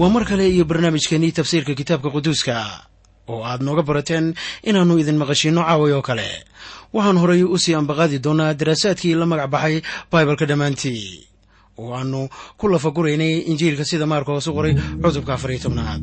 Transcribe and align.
waa 0.00 0.10
mar 0.14 0.24
kale 0.28 0.44
iyo 0.54 0.64
barnaamijkeenii 0.70 1.32
tafsiirka 1.38 1.72
kitaabka 1.74 2.10
quduuska 2.14 2.54
oo 3.32 3.40
aad 3.50 3.60
nooga 3.66 3.82
barateen 3.88 4.26
inaannu 4.68 4.94
idin 5.02 5.18
maqashiinno 5.22 5.62
caaway 5.68 5.92
oo 5.96 6.02
kale 6.08 6.28
waxaan 6.94 7.18
horay 7.22 7.42
u 7.44 7.56
sii 7.62 7.74
ambaqaadi 7.80 8.18
doonaa 8.24 8.54
daraasaadkii 8.60 9.14
la 9.20 9.26
magac 9.30 9.50
baxay 9.54 9.76
baibalka 10.12 10.44
dhammaantii 10.50 11.04
oo 11.80 11.90
aannu 11.98 12.20
ku 12.58 12.64
lafaguraynay 12.72 13.34
injiilka 13.50 13.84
sida 13.90 14.06
maarka 14.12 14.30
hoose 14.32 14.50
qoray 14.56 14.74
cutubka 15.02 15.32
afariyo 15.34 15.60
tobnaad 15.64 16.02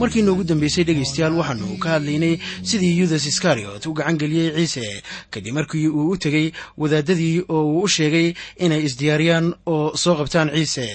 markii 0.00 0.22
noogu 0.26 0.44
dambeysay 0.50 0.84
dhegaystayaal 0.88 1.34
waxaanu 1.40 1.78
ka 1.82 1.88
hadlaynay 1.94 2.34
sidii 2.68 2.98
yudas 3.00 3.24
iskariot 3.30 3.86
u 3.86 3.92
gacan 3.98 4.16
geliyey 4.18 4.50
ciise. 4.56 5.02
Kadib 5.30 5.54
markii 5.54 5.88
uu 5.88 6.10
u 6.12 6.16
tegey 6.16 6.52
wadaadadii 6.78 7.44
oo 7.48 7.62
uu 7.72 7.82
u 7.84 7.88
sheegay 7.88 8.34
inay 8.64 8.82
isdiyaariyaan 8.88 9.54
oo 9.66 9.96
soo 9.96 10.14
qabtaan 10.20 10.50
ciise. 10.54 10.86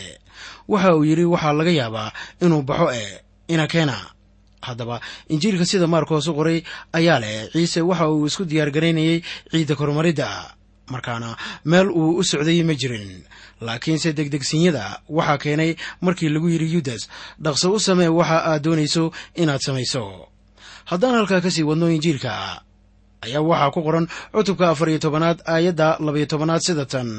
Waxa 0.67 0.95
uu 0.95 1.03
yidhi 1.05 1.25
waxaa 1.25 1.53
laga 1.53 1.71
yaabaa 1.71 2.11
inuu 2.41 2.61
baxo 2.61 2.91
e 2.93 3.05
ina 3.47 3.67
keena. 3.67 3.97
Haddaba 4.61 4.99
injiilka 5.29 5.65
sida 5.65 5.87
maarkoos 5.87 6.27
u 6.27 6.33
qoray 6.33 6.63
ayaa 6.93 7.19
leh 7.19 7.49
ciise 7.53 7.81
waxa 7.81 8.09
uu 8.09 8.25
isku 8.25 8.43
diyaargaraynayey 8.45 9.21
ciidda 9.51 9.75
korumaridda 9.75 10.27
markaana 10.89 11.37
meel 11.65 11.89
uu 11.89 12.17
u 12.17 12.23
socday 12.23 12.63
ma 12.63 12.73
jirin 12.73 13.23
laakiinse 13.61 14.13
degdegsinyada 14.13 14.99
waxaa 15.09 15.37
keenay 15.37 15.75
markii 16.01 16.29
lagu 16.29 16.49
yidhi 16.49 16.73
yudas 16.73 17.07
dhaqso 17.39 17.71
u 17.73 17.79
samee 17.79 18.07
waxa 18.07 18.37
aad 18.51 18.61
doonayso 18.63 19.11
inaad 19.35 19.61
samayso. 19.61 20.27
Haddaan 20.85 21.15
halkaa 21.15 21.41
ka 21.41 21.49
sii 21.51 21.63
wadno 21.63 21.89
injiilka 21.89 22.61
ayaa 23.25 23.41
waxaa 23.41 23.71
ku 23.73 23.81
qoran 23.81 24.07
cutubka 24.33 24.69
afar 24.69 24.89
iyo 24.89 24.99
tobanaad 24.99 25.41
aayadda 25.47 25.97
labayo 25.99 26.25
tobanaad 26.25 26.61
sida 26.61 26.85
tan. 26.85 27.09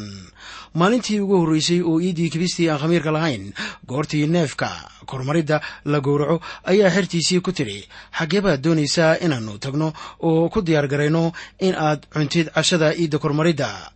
Maalintii 0.75 1.21
ugu 1.21 1.37
horreysay 1.41 1.81
oo 1.83 1.99
iiddii 2.01 2.31
kibistii 2.31 2.69
aan 2.71 2.79
khamiirka 2.79 3.11
lahayn 3.11 3.53
goortii 3.89 4.27
neefka 4.27 4.69
kormaridda 5.07 5.61
la 5.85 6.01
gowraco 6.01 6.41
ayaa 6.65 6.91
xertiisii 6.95 7.41
ku 7.41 7.53
tidhi 7.53 7.89
xaggee 8.19 8.41
baad 8.45 8.61
doonaysaa 8.63 9.17
inaannu 9.25 9.59
tagno 9.59 9.93
oo 10.21 10.49
ku 10.53 10.61
diyaar 10.63 10.87
garayno 10.89 11.33
in 11.59 11.75
aad 11.75 12.07
cuntid 12.13 12.53
cashada 12.55 12.93
iidda 12.95 13.19
kormaridda 13.19 13.96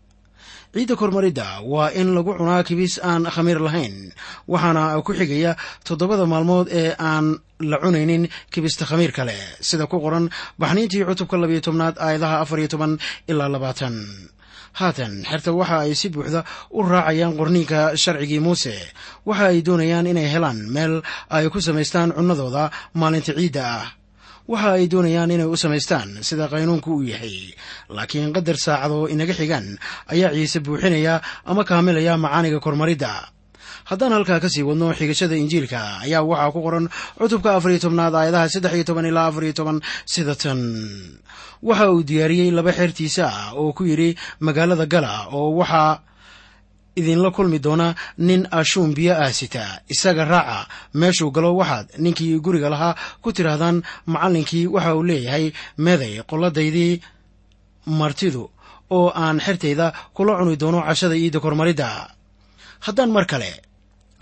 ciidda 0.75 0.95
kormaridda 0.97 1.47
waa 1.73 1.91
in 2.01 2.15
lagu 2.15 2.33
cunaa 2.39 2.63
kibis 2.69 2.95
aan 3.03 3.25
khamiir 3.35 3.59
lahayn 3.67 4.13
waxaana 4.53 5.03
ku 5.07 5.13
xigaya 5.19 5.53
toddobada 5.87 6.25
maalmood 6.33 6.69
ee 6.81 6.95
aan 6.99 7.27
la 7.71 7.77
cunaynin 7.83 8.29
kibista 8.53 8.85
khamiir 8.87 9.13
kale. 9.13 9.35
Sida 9.61 9.87
ku 9.91 9.99
qoran 10.01 10.31
baxniintii 10.61 11.05
cutubka 11.09 11.37
labayo 11.37 11.61
tobnaad 11.67 11.97
aayadaha 11.99 12.37
afar 12.43 12.59
iyo 12.63 12.69
toban 12.75 12.93
ilaa 13.31 13.49
labaatan. 13.55 13.95
Haatan 14.79 15.13
xerta 15.31 15.51
waxa 15.53 15.77
ay 15.85 15.93
si 16.01 16.09
buuxda 16.15 16.41
u 16.71 16.83
raacayaan 16.87 17.35
qorniinka 17.39 17.97
sharcigii 18.03 18.41
muuse. 18.47 18.75
Waxa 19.27 19.45
ay 19.51 19.59
doonayaan 19.67 20.07
inay 20.07 20.29
helaan 20.35 20.71
meel 20.75 21.03
ay 21.35 21.51
ku 21.53 21.59
samaystaan 21.61 22.15
cunnadooda 22.17 22.71
maalinta 22.95 23.35
ciidda 23.35 23.63
ah 23.67 23.87
waxa 24.51 24.71
ay 24.79 24.85
doonayaan 24.93 25.31
inay 25.35 25.47
u 25.47 25.57
samaystaan 25.63 26.09
sida 26.29 26.45
qaynuunku 26.53 26.91
uu 26.97 27.07
yahay. 27.13 27.37
Laakiin 27.97 28.33
qadar 28.37 28.57
saacadoo 28.65 29.07
inaga 29.15 29.35
xigaan 29.41 29.67
ayaa 30.13 30.35
ciise 30.37 30.59
buuxinaya 30.67 31.15
ama 31.51 31.63
kaamilaya 31.71 32.15
macaaniga 32.25 32.59
kormaridda. 32.65 33.13
Haddaan 33.91 34.13
halkaa 34.17 34.41
ka 34.43 34.49
sii 34.53 34.63
wadno 34.69 34.87
xigashada 34.99 35.35
injiilka 35.43 35.81
ayaa 36.05 36.23
waxaa 36.31 36.53
ku 36.55 36.61
qoran 36.67 36.87
cutubka 37.19 37.49
afariyo 37.57 37.81
tobnaad 37.85 38.15
aayadaha 38.15 38.49
saddex 38.55 38.73
iyo 38.77 38.85
toban 38.89 39.07
ilaa 39.11 39.27
afariyo 39.31 39.55
toban 39.59 39.79
sida 40.13 40.35
tan. 40.43 40.61
Waxa 41.69 41.87
uu 41.93 42.03
diyaariyey 42.09 42.51
laba 42.57 42.73
xeertiisa 42.79 43.25
ah 43.29 43.47
oo 43.61 43.73
ku 43.77 43.83
yidhi 43.91 44.11
magaalada 44.47 44.87
gala 44.93 45.13
oo 45.37 45.49
waxaa 45.61 46.01
idinla 46.99 47.31
kulmi 47.31 47.59
doona 47.59 47.95
nin 48.19 48.43
ashuun 48.51 48.95
biyo 48.97 49.15
ah 49.25 49.33
sita 49.33 49.81
isaga 49.89 50.25
raaca 50.25 50.69
meeshuu 50.95 51.31
galo 51.31 51.51
waxaad 51.61 51.87
ninkii 51.99 52.39
guriga 52.45 52.69
lahaa 52.75 52.95
ku 53.23 53.33
tidhaahdaan 53.33 53.83
macallinkii 54.07 54.67
waxa 54.75 54.95
uu 54.97 55.03
leeyahay 55.11 55.53
meeday 55.79 56.23
qolladaydii 56.31 57.01
martidu 57.87 58.51
oo 58.91 59.09
aan 59.15 59.39
xertayda 59.47 59.87
kula 60.15 60.33
cuni 60.39 60.57
doono 60.57 60.81
cashada 60.89 61.15
iidda 61.17 61.41
kormaridda 61.41 61.89
haddaan 62.87 63.11
mar 63.17 63.25
kale 63.27 63.51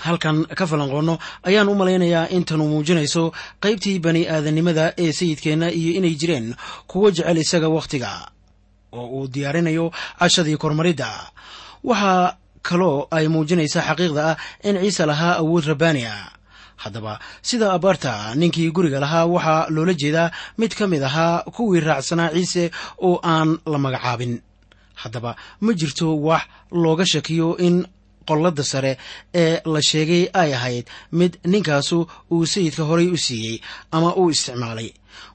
halkan 0.07 0.47
ka 0.59 0.65
falanqoonno 0.71 1.15
ayaan 1.49 1.69
u 1.69 1.75
malaynayaa 1.81 2.31
intanu 2.37 2.65
muujinayso 2.73 3.33
qaybtii 3.63 3.99
bani 4.05 4.23
aadannimada 4.35 4.85
ee 5.05 5.13
sayidkeenna 5.19 5.69
iyo 5.79 5.91
inay 5.99 6.15
jireen 6.21 6.55
kuwo 6.91 7.11
jecel 7.11 7.39
isaga 7.45 7.69
wakhtiga 7.69 8.11
oo 8.93 9.07
uu 9.17 9.27
diyaarinayo 9.35 9.91
cashadii 10.21 10.57
kormaridda. 10.63 11.09
Waxaa 11.85 12.37
kaloo 12.71 12.97
ay 13.17 13.27
muujinaysaa 13.35 13.85
xaqiiqda 13.89 14.23
ah 14.31 14.37
in 14.69 14.77
ciise 14.83 15.05
lahaa 15.11 15.35
awood 15.43 15.65
rabbaani 15.73 16.03
ah 16.15 16.25
haddaba 16.83 17.13
sida 17.49 17.67
abaarta 17.77 18.13
ninkii 18.41 18.71
guriga 18.77 18.99
lahaa 19.05 19.27
waxaa 19.35 19.67
loola 19.75 19.95
jeedaa 20.03 20.29
mid 20.61 20.73
ka 20.79 20.85
mid 20.93 21.03
ahaa 21.09 21.43
kuwii 21.57 21.81
raacsanaa 21.89 22.31
ciise 22.37 22.65
oo 23.07 23.17
aan 23.33 23.49
la 23.73 23.79
magacaabin. 23.85 24.35
Haddaba 25.03 25.31
ma 25.65 25.73
jirto 25.81 26.07
wax 26.27 26.43
looga 26.83 27.05
shakiyo 27.13 27.49
in 27.67 27.77
qolladda 28.29 28.65
sare 28.73 28.93
ee 29.43 29.61
la 29.75 29.81
sheegay 29.91 30.25
ay 30.41 30.51
ahayd 30.59 30.87
mid 31.19 31.33
ninkaasu 31.53 31.99
uu 32.35 32.47
sayidka 32.53 32.83
horay 32.89 33.07
u 33.07 33.17
siiyey 33.27 33.57
ama 33.97 34.11
uu 34.21 34.31
isticmaalay. 34.35 34.91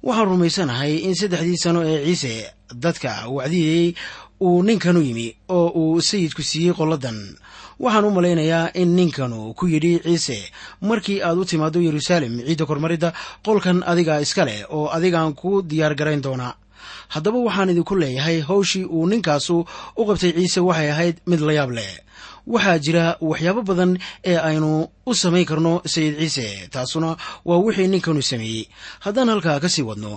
Waxaan 0.05 0.27
rumaysanahay 0.31 0.93
in 1.07 1.15
saddexdii 1.19 1.57
sano 1.63 1.79
ee 1.91 1.99
ciise 2.07 2.33
dadka 2.83 3.11
wacdiyayey 3.37 3.87
uu 4.45 4.63
ninkanu 4.67 5.01
yimi 5.07 5.27
oo 5.57 5.67
uu 5.81 6.01
sayidku 6.09 6.41
siiyey 6.49 6.73
qolladan. 6.79 7.19
Waxaan 7.83 8.05
u 8.05 8.11
malaynayaa 8.17 8.71
in 8.81 8.89
ninkanu 8.97 9.53
ku 9.57 9.65
yidhi 9.73 9.93
ciise 10.05 10.37
markii 10.81 11.21
aad 11.27 11.37
u 11.41 11.45
timaaddo 11.49 11.79
yeruusaalem 11.87 12.33
ciidda 12.47 12.65
kormaridda 12.69 13.09
qolkan 13.45 13.77
adigaa 13.91 14.19
iska 14.25 14.43
leh 14.47 14.59
oo 14.75 14.85
adigaan 14.95 15.33
ku 15.39 15.61
diyaar 15.69 15.95
garayn 15.99 16.21
doonaa 16.25 16.53
haddaba 17.13 17.37
waxaan 17.47 17.69
idinku 17.73 17.95
leeyahay 18.01 18.37
hawshii 18.49 18.85
uu 18.95 19.05
ninkaasu 19.11 19.55
u 19.99 20.01
qabtay 20.07 20.31
ciise 20.37 20.59
waxay 20.69 20.89
ahayd 20.93 21.15
mid 21.29 21.39
la 21.47 21.53
yaab 21.59 21.71
leh. 21.77 21.93
Waxaa 22.53 22.77
jira 22.85 23.05
waxyaabo 23.29 23.61
badan 23.69 23.91
ee 24.31 24.37
aynu 24.49 24.71
u 25.09 25.11
samayn 25.21 25.45
karno 25.49 25.73
sayid 25.93 26.15
ciise 26.21 26.67
taasuna 26.73 27.09
waa 27.47 27.57
wixii 27.65 27.87
ninkanu 27.93 28.21
sameeyey. 28.31 28.63
Haddaan 28.99 29.29
halkaa 29.33 29.59
ka 29.63 29.69
sii 29.69 29.85
wadno 29.89 30.13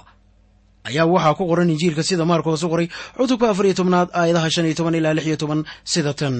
ayaa 0.88 1.06
waxaa 1.14 1.34
ku 1.38 1.44
qoran 1.50 1.70
injiilka 1.74 2.02
sida 2.08 2.24
maarkoos 2.30 2.62
u 2.62 2.68
qoray 2.72 2.88
cutubka 3.16 3.46
afar 3.52 3.64
iyo 3.66 3.74
tobnaad 3.80 4.08
aayadaha 4.20 4.48
shan 4.54 4.66
iyo 4.68 4.74
toban 4.78 4.94
ilaa 4.98 5.14
lix 5.16 5.26
iyo 5.30 5.36
toban 5.42 5.60
sida 5.92 6.12
tan. 6.20 6.36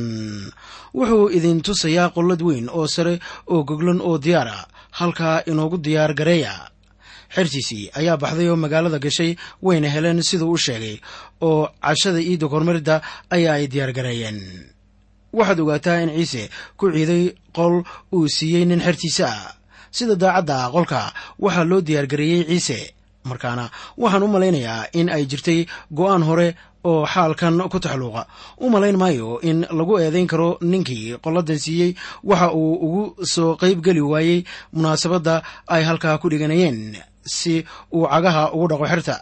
Wuxuu 0.97 1.31
idin 1.37 1.61
tusayaa 1.67 2.09
qollad 2.17 2.43
weyn 2.49 2.67
oo 2.79 2.87
sare 2.95 3.15
oo 3.53 3.61
goglan 3.69 4.01
oo 4.09 4.17
diyaar 4.25 4.49
ah 4.49 4.65
halkaa 4.99 5.43
inoogu 5.51 5.77
diyaar 5.87 6.13
gareeya. 6.19 6.55
Xertiisii 7.35 7.91
ayaa 7.99 8.17
baxday 8.23 8.49
oo 8.49 8.57
magaalada 8.57 8.99
gashay 9.05 9.37
wayna 9.63 9.89
heleen 9.95 10.23
siduu 10.23 10.53
u 10.55 10.59
sheegay 10.65 10.97
oo 11.49 11.69
cashada 11.85 12.21
iidda 12.21 12.47
kormaridda 12.53 13.03
ayaa 13.31 13.55
ay 13.59 13.67
diyaar 13.73 13.93
gareeyeen. 13.93 14.39
Waxaad 15.37 15.61
ogaataa 15.61 16.01
in 16.05 16.11
ciise 16.17 16.43
ku 16.79 16.89
ciiday 16.95 17.35
qol 17.57 17.75
uu 18.15 18.29
siiyey 18.37 18.65
nin 18.65 18.81
xertiisa 18.81 19.27
ah. 19.29 19.53
Sida 19.97 20.15
daacadda 20.23 20.71
qolka 20.75 21.01
waxaa 21.45 21.65
loo 21.71 21.81
diyaargareeyey 21.89 22.43
ciise 22.49 22.79
markaana 23.31 23.65
waxaan 24.03 24.23
u 24.23 24.29
malaynayaa 24.35 24.89
in 24.99 25.09
ay 25.17 25.25
jirtay 25.31 25.61
go'aan 25.99 26.23
hore 26.29 26.49
oo 26.91 27.03
xaalkan 27.13 27.59
ku 27.73 27.79
taxluuqa. 27.85 28.23
U 28.63 28.71
malayn 28.71 28.97
maayo 29.03 29.41
in 29.43 29.67
lagu 29.79 29.99
eedayn 29.99 30.27
karo 30.33 30.49
ninkii 30.73 31.19
qolladan 31.25 31.59
siiyey 31.65 31.91
waxa 32.31 32.49
uu 32.55 32.73
ugu 32.87 33.03
soo 33.35 33.57
qayb 33.63 33.79
geli 33.87 34.01
waayey 34.13 34.39
munaasabadda 34.73 35.35
ay 35.75 35.83
halkaa 35.89 36.19
ku 36.23 36.27
dhiganayeen 36.31 36.79
si 37.37 37.65
uu 37.93 38.07
cagaha 38.13 38.53
ugu 38.55 38.67
dhaqo 38.71 38.87
xerta. 38.93 39.17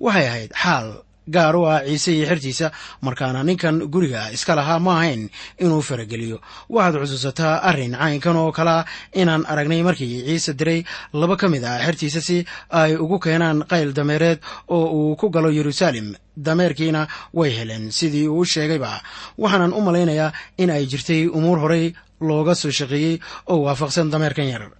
Waxay 0.00 0.26
ahayd 0.30 0.50
xaal 0.62 0.86
gaar 1.28 1.56
u 1.56 1.64
ah 1.66 1.80
ciise 1.86 2.12
iyo 2.12 2.26
xertiisa. 2.26 2.70
Markaana 3.02 3.42
ninkan 3.44 3.80
guriga 3.90 4.30
iska 4.32 4.54
lahaa 4.54 4.78
ma 4.78 4.92
ahayn 5.00 5.30
inuu 5.60 5.82
farageliyo. 5.82 6.40
Waxaad 6.68 7.00
xusuusataa 7.02 7.60
arrin 7.62 7.92
caynkan 7.96 8.36
oo 8.36 8.52
kalea 8.52 8.84
inaan 9.14 9.44
aragnay 9.46 9.82
markii 9.82 10.24
ciise 10.26 10.52
diray. 10.58 10.84
Laba 11.12 11.36
ka 11.36 11.48
mid 11.48 11.64
ah 11.64 11.78
xertiisa 11.84 12.20
si 12.20 12.44
ay 12.70 12.96
ugu 12.96 13.18
keenaan 13.18 13.64
qayl 13.68 13.92
dameereed 13.92 14.38
oo 14.68 14.86
uu 14.92 15.16
ku 15.16 15.30
galo 15.30 15.50
yeruusaalem 15.50 16.14
dameerkiina 16.36 17.06
way 17.34 17.50
heleen 17.58 17.90
sidii 17.92 18.28
uu 18.28 18.44
sheegayba. 18.44 19.00
Waxaanan 19.38 19.72
u 19.72 19.80
malaynayaa 19.80 20.32
in 20.58 20.70
ay 20.70 20.86
jirtay 20.86 21.26
umuur 21.28 21.58
horey 21.58 21.94
looga 22.20 22.54
soo 22.54 22.70
shaqeeyey 22.70 23.18
oo 23.48 23.62
waafaqsan 23.66 24.10
dameerkan 24.10 24.48
yar. 24.48 24.70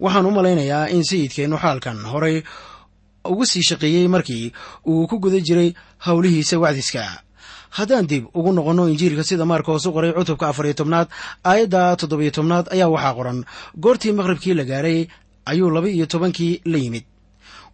Waxaan 0.00 0.26
u 0.26 0.30
malaynayaa 0.30 0.88
in 0.90 1.04
sayidkeennu 1.04 1.56
xaalkan 1.58 1.98
horey 2.12 2.42
ugu 3.24 3.44
sii 3.46 3.62
shaqeeyey 3.68 4.08
markii 4.08 4.52
uu 4.86 5.06
ku 5.06 5.18
guda 5.18 5.40
jiray 5.40 5.74
howlihiisa 6.06 6.58
wacdiska. 6.58 7.04
Haddaan 7.76 8.06
dib 8.06 8.24
ugu 8.34 8.52
noqonno 8.52 8.88
injiilka 8.88 9.24
sida 9.24 9.44
maarkoos 9.44 9.86
u 9.86 9.92
qoray 9.92 10.12
cutubka 10.12 10.48
afar 10.48 10.66
iyo 10.66 10.74
tobnaad 10.74 11.08
aayadda 11.44 11.96
toddobiyo 11.96 12.30
tobnaad 12.30 12.66
ayaa 12.74 12.88
waxaa 12.94 13.14
qoran 13.18 13.38
goortii 13.82 14.12
maqhribkii 14.18 14.54
la 14.54 14.64
gaaray 14.64 15.08
ayuu 15.50 15.70
laba 15.70 15.88
iyo 15.90 16.06
tobankii 16.06 16.60
la 16.64 16.78
yimid. 16.78 17.04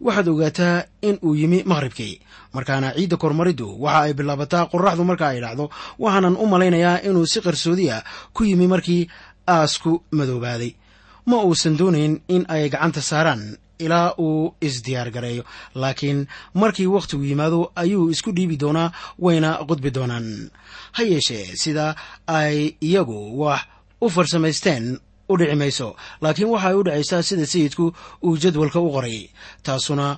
Waxaad 0.01 0.27
ogaataa 0.33 0.83
in 1.01 1.19
uu 1.21 1.35
yimi 1.35 1.63
maqhribkii. 1.71 2.19
Markaana 2.53 2.93
ciidda 2.97 3.17
kormariddu 3.17 3.67
waxa 3.83 4.01
ay 4.05 4.13
bilaabataa 4.13 4.65
qorraxdu 4.71 5.03
marka 5.09 5.25
ay 5.31 5.39
dhacdo 5.43 5.69
waxaanan 5.99 6.35
u 6.35 6.45
malaynayaa 6.53 7.01
inuu 7.07 7.25
si 7.31 7.39
qarsoodiya 7.45 8.03
ku 8.33 8.43
yimi 8.43 8.67
markii 8.67 9.07
aasku 9.47 9.91
madoobaaday 10.11 10.71
ma 11.29 11.37
uusan 11.45 11.77
doonayn 11.79 12.13
in 12.27 12.43
ay 12.49 12.69
gacanta 12.73 13.01
saaraan 13.01 13.57
ilaa 13.85 14.13
uu 14.19 14.53
isdiyaar 14.61 15.09
gareeyo. 15.15 15.43
Laakiin 15.75 16.27
markii 16.53 16.85
wakhtigu 16.95 17.23
yimaado 17.23 17.71
ayuu 17.75 18.09
isku 18.13 18.31
dhiibi 18.31 18.57
doonaa 18.63 18.91
wayna 19.19 19.49
qudbi 19.69 19.91
doonaan. 19.97 20.27
Ha 20.91 21.03
yeeshee 21.03 21.45
sida 21.63 21.95
ay 22.27 22.57
iyagu 22.81 23.39
wax 23.41 23.61
u 24.01 24.09
farsamaysteen 24.09 24.99
u 25.29 25.37
dhici 25.37 25.55
mayso. 25.55 25.95
Laakiin 26.21 26.49
waxa 26.53 26.67
ay 26.69 26.75
u 26.75 26.83
dhacaysaa 26.83 27.21
sida 27.23 27.45
sayidku 27.45 27.85
uu 28.25 28.37
jadwalka 28.37 28.79
u 28.79 28.89
qoray 28.95 29.29
taasuna 29.63 30.17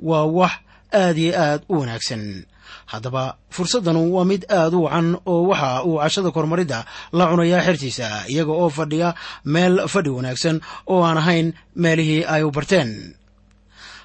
waa 0.00 0.24
wax 0.38 0.52
aad 0.92 1.18
iyo 1.18 1.32
aad 1.44 1.60
u 1.68 1.74
wanaagsan 1.80 2.44
haddaba 2.92 3.22
fursaddanu 3.56 4.02
waa 4.16 4.24
mid 4.30 4.42
aad 4.58 4.74
u 4.74 4.80
wacan 4.86 5.08
oo 5.32 5.42
waxa 5.50 5.70
uu 5.88 5.98
cashada 6.02 6.30
kormaridda 6.36 6.78
la 7.18 7.24
cunayaa 7.30 7.62
xertiisa 7.66 8.06
iyaga 8.32 8.52
oo 8.62 8.68
fadhiya 8.78 9.08
meel 9.54 9.74
fadhi 9.92 10.10
wanaagsan 10.16 10.56
oo 10.92 11.00
aan 11.08 11.18
ahayn 11.22 11.46
meelihii 11.82 12.22
ay 12.34 12.42
u 12.42 12.50
barteen. 12.56 12.90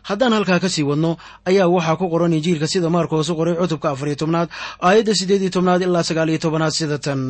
Haddaan 0.09 0.33
halkaa 0.33 0.57
ka 0.63 0.69
sii 0.69 0.81
wadno 0.89 1.11
ayaa 1.49 1.67
waxaa 1.75 1.95
ku 1.99 2.05
qoran 2.09 2.33
injiilka 2.33 2.67
sida 2.67 2.89
maarkoos 2.89 3.29
u 3.29 3.35
qoray 3.39 3.53
cutubka 3.59 3.87
afar 3.93 4.07
iyo 4.09 4.17
tobnaad 4.21 4.49
aayadda 4.87 5.13
siddeed 5.19 5.41
iyo 5.45 5.51
tobnaad 5.55 5.81
ilaa 5.85 6.01
sagaal 6.09 6.29
iyo 6.33 6.39
tobanaad 6.45 6.73
sida 6.79 6.97
tan. 7.05 7.21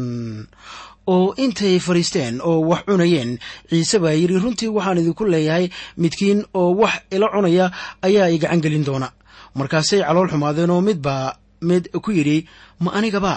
Oo 1.14 1.34
intay 1.44 1.80
fadhiisteen 1.86 2.40
oo 2.50 2.62
wax 2.72 2.82
cunayeen 2.88 3.32
ciise 3.70 3.98
baa 4.04 4.16
yidhi 4.22 4.38
runtii 4.44 4.70
waxaan 4.78 4.98
idinku 5.02 5.24
leeyahay 5.34 5.66
midkiin 6.02 6.40
oo 6.60 6.72
wax 6.82 6.94
ila 7.16 7.28
cunaya 7.34 7.66
ayaa 8.08 8.28
i 8.32 8.38
gacan 8.44 8.62
gelin 8.64 8.86
doona 8.88 9.08
markaasay 9.60 10.02
calool 10.08 10.30
xumaadeen 10.32 10.70
oo 10.76 10.82
midbaa 10.82 11.36
mid 11.70 11.84
ku 12.04 12.12
yidhi 12.12 12.38
ma 12.84 12.92
anigaba. 12.98 13.34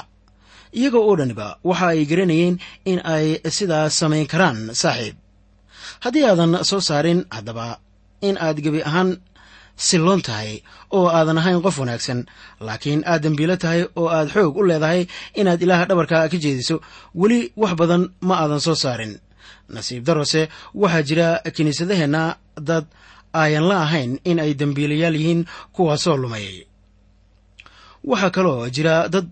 Iyaga 0.78 0.98
oo 0.98 1.14
dhaniba 1.18 1.46
waxa 1.68 1.86
ay 1.92 2.04
garanayeen 2.10 2.56
in 2.90 2.98
ay 3.14 3.26
sidaas 3.56 3.92
samayn 4.00 4.26
karaan 4.32 4.58
saaxiib. 4.82 5.16
Haddii 6.04 6.24
aadan 6.28 6.52
soo 6.70 6.80
saarin 6.88 7.20
haddaba 7.30 7.78
in 8.28 8.36
aad 8.40 8.58
gebi 8.64 8.80
ahaan 8.88 9.10
silloon 9.86 10.22
tahay 10.26 10.62
oo 10.96 11.06
aadan 11.18 11.38
ahayn 11.40 11.62
qof 11.66 11.76
wanaagsan 11.82 12.20
laakiin 12.66 13.02
aad 13.06 13.22
dembiilo 13.24 13.56
tahay 13.62 13.80
oo 14.00 14.08
aad 14.16 14.28
xoog 14.34 14.56
u 14.56 14.62
leedahay 14.68 15.00
inaad 15.40 15.62
ilaaha 15.64 15.84
dhabarka 15.88 16.16
ka 16.32 16.36
jeediso 16.44 16.76
weli 17.20 17.40
wax 17.62 17.72
badan 17.80 18.02
ma 18.28 18.34
aadan 18.42 18.60
soo 18.66 18.74
saarin. 18.84 19.14
Nasiib 19.74 20.02
darose 20.06 20.42
waxaa 20.82 21.02
jira 21.08 21.26
kiniisadaheenna 21.56 22.22
dad 22.68 22.84
ayan 23.42 23.66
la 23.70 23.76
ahayn 23.86 24.12
in 24.30 24.38
ay 24.44 24.52
dembiilayaal 24.60 25.16
yihiin 25.20 25.42
kuwaasoo 25.74 26.16
lumay 26.22 26.46
waxaa 28.10 28.30
kaloo 28.36 28.68
jira 28.74 28.96
dad 29.14 29.28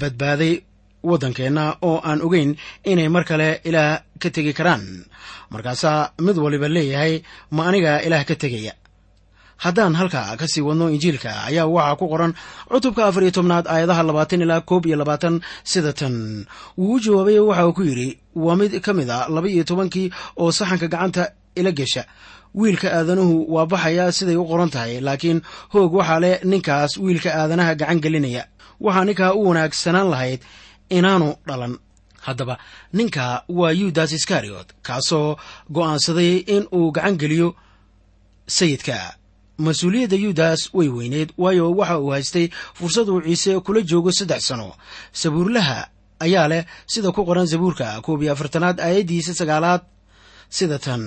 badbaaday 0.00 0.54
waddankeenna 1.08 1.64
oo 1.88 1.98
aan 2.08 2.20
ogeyn 2.26 2.50
inay 2.90 3.08
mar 3.14 3.24
kale 3.30 3.48
ilaah 3.68 4.02
ka 4.22 4.28
tegi 4.34 4.52
karaan. 4.58 4.84
Markaasaa 5.52 6.10
mid 6.26 6.36
waliba 6.44 6.68
leeyahay 6.74 7.14
ma 7.54 7.62
aniga 7.68 7.92
ilaah 8.06 8.24
ka 8.28 8.34
tegaya. 8.42 8.72
Haddaan 9.64 9.94
halkaa 9.98 10.36
ka 10.40 10.46
sii 10.52 10.60
wadno 10.68 10.86
injiilka 10.94 11.30
ayaa 11.48 11.66
waxaa 11.76 11.96
ku 12.00 12.06
qoran 12.12 12.32
cutubka 12.70 13.02
afar 13.08 13.22
iyo 13.24 13.30
tobnaad 13.36 13.66
aayadaha 13.72 14.02
labaatan 14.08 14.42
ilaa 14.44 14.60
koob 14.68 14.84
iyo 14.86 14.96
labaatan 15.00 15.34
sida 15.70 15.92
tan. 15.98 16.16
Wuu 16.78 16.98
jawaabay 17.04 17.38
waxa 17.48 17.66
uu 17.66 17.72
ku 17.78 17.82
yidhi 17.88 18.08
waa 18.44 18.56
mid 18.60 18.72
ka 18.84 18.92
mid 18.98 19.10
a 19.10 19.26
laba 19.34 19.48
iyo 19.54 19.64
tobankii 19.70 20.06
oo 20.42 20.50
saxanka 20.58 20.86
gacanta 20.92 21.22
ila 21.58 21.70
gesha 21.78 22.02
wiilka 22.60 22.88
aadanuhu 22.98 23.34
waa 23.54 23.66
baxaya 23.72 24.06
siday 24.18 24.36
u 24.36 24.44
qoran 24.50 24.70
tahay 24.74 24.94
laakiin 25.06 25.38
hoog 25.72 25.92
waxaa 25.98 26.20
leh 26.24 26.34
ninkaas 26.50 26.92
wiilka 27.04 27.30
aadanaha 27.40 27.72
gacan 27.80 28.00
gelinaya. 28.04 28.42
Waxaa 28.84 29.04
ninkaa 29.08 29.32
u 29.38 29.48
wanaagsanaan 29.48 30.08
lahayd 30.12 30.40
inaanu 30.96 31.28
dhalan. 31.48 31.74
Haddaba 32.26 32.54
ninka 32.98 33.24
waa 33.58 33.72
yudas 33.80 34.10
iskariot 34.18 34.68
kaasoo 34.86 35.28
go'aansaday 35.76 36.32
in 36.54 36.62
uu 36.78 36.90
gacan 36.96 37.16
geliyo 37.22 37.48
sayidka. 38.56 38.98
Mas'uuliyadda 39.66 40.16
yudas 40.24 40.60
way 40.76 40.88
weyneed 40.96 41.30
waayo 41.42 41.64
waxa 41.78 41.96
uu 42.04 42.10
haystay 42.14 42.46
fursad 42.78 43.08
uu 43.08 43.20
ciise 43.26 43.60
kula 43.66 43.80
joogo 43.90 44.10
saddex 44.18 44.42
sano. 44.48 44.68
Sabuurlaha 45.20 45.78
ayaa 46.20 46.48
leh 46.52 46.62
sida 46.86 47.12
ku 47.12 47.22
qoran 47.28 47.46
sabuurka 47.52 48.00
koob 48.06 48.22
iyo 48.22 48.32
afartanaad 48.32 48.78
aayaddiisa 48.80 49.34
sagaalaad 49.40 49.82
sida 50.56 50.78
tan 50.78 51.02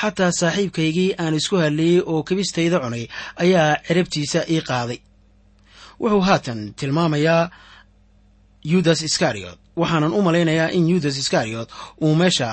xataa 0.00 0.32
saaxiibkaygii 0.40 1.10
aan 1.22 1.34
isku 1.40 1.56
hadleeyey 1.62 2.00
oo 2.12 2.22
kebistayda 2.28 2.78
cunay 2.84 3.04
ayaa 3.42 3.76
cirabtiisa 3.86 4.40
ii 4.54 4.60
qaaday. 4.70 4.98
Wuxuu 6.00 6.20
haatan 6.28 6.60
tilmaamayaa 6.78 7.50
yudas 8.72 9.00
iskariot 9.08 9.58
waxaanan 9.80 10.12
u 10.12 10.20
malaynayaa 10.26 10.70
in 10.76 10.84
yudas 10.92 11.16
iskariot 11.22 11.68
uu 12.04 12.14
meesha 12.20 12.48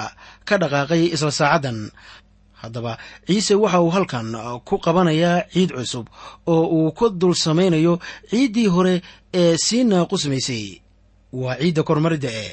ka 0.48 0.56
dhaqaaqay 0.62 1.04
isla 1.16 1.32
saacaddan. 1.40 1.80
Haddaba 2.62 2.98
ciise 3.28 3.56
waxa 3.64 3.80
uu 3.82 3.90
halkan 3.96 4.28
ku 4.68 4.76
qabanayaa 4.86 5.38
ciid 5.54 5.72
cusub 5.78 6.06
oo 6.54 6.64
uu 6.78 6.92
ka 7.00 7.06
dul 7.22 7.34
samaynayo 7.46 7.94
ciiddii 8.32 8.68
hore 8.76 8.96
ee 9.42 9.56
sii 9.66 9.84
naaqusmaysay 9.92 10.66
waa 11.42 11.56
ciidda 11.62 11.82
kormaridda 11.90 12.30
ee. 12.44 12.52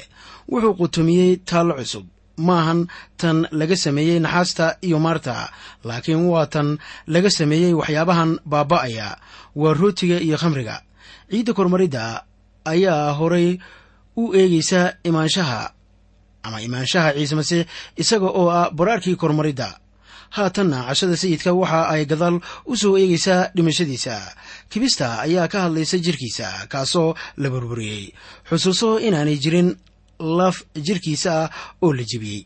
Wuxuu 0.51 0.73
qutumiyey 0.79 1.31
taallo 1.49 1.73
cusub 1.79 2.05
maahan 2.37 2.87
tan 3.17 3.47
laga 3.51 3.75
sameeyey 3.75 4.19
naxaasta 4.19 4.77
iyo 4.81 4.99
maarta 4.99 5.49
laakiin 5.83 6.25
waa 6.29 6.45
tan 6.45 6.77
laga 7.07 7.29
sameeyey 7.29 7.73
waxyaabahan 7.73 8.31
baaba'aya 8.45 9.17
waa 9.55 9.73
rootiga 9.73 10.17
iyo 10.21 10.37
khamriga. 10.37 10.81
Ciidda 11.31 11.53
kormaridda 11.53 12.23
ayaa 12.65 13.13
horay 13.19 13.57
u 14.17 14.33
eegaysa 14.33 14.81
imaanshaha 15.03 15.71
ama 16.43 16.61
imaanshaha 16.61 17.13
ciise 17.17 17.35
masiix 17.35 17.65
isaga 17.97 18.29
oo 18.39 18.47
ah 18.49 18.69
baraarkii 18.71 19.15
kormaridda 19.15 19.79
haatanna 20.29 20.83
cashada 20.87 21.15
sayidka 21.17 21.51
waxa 21.53 21.89
ay 21.93 22.05
gadaal 22.05 22.39
u 22.65 22.73
soo 22.81 22.97
eegaysaa 22.97 23.49
dhimashadiisa. 23.55 24.15
Kibista 24.69 25.19
ayaa 25.25 25.47
ka 25.47 25.57
hadlaysa 25.67 25.97
jirkiisa 26.05 26.67
kaasoo 26.71 27.15
la 27.37 27.49
burburiyey. 27.49 28.13
Xusuuso 28.49 28.99
inaanay 28.99 29.37
jirin 29.43 29.69
laf 30.19 30.63
jirkiisa 30.75 31.31
ah 31.43 31.49
oo 31.81 31.93
la 31.93 32.03
jebiyey. 32.03 32.45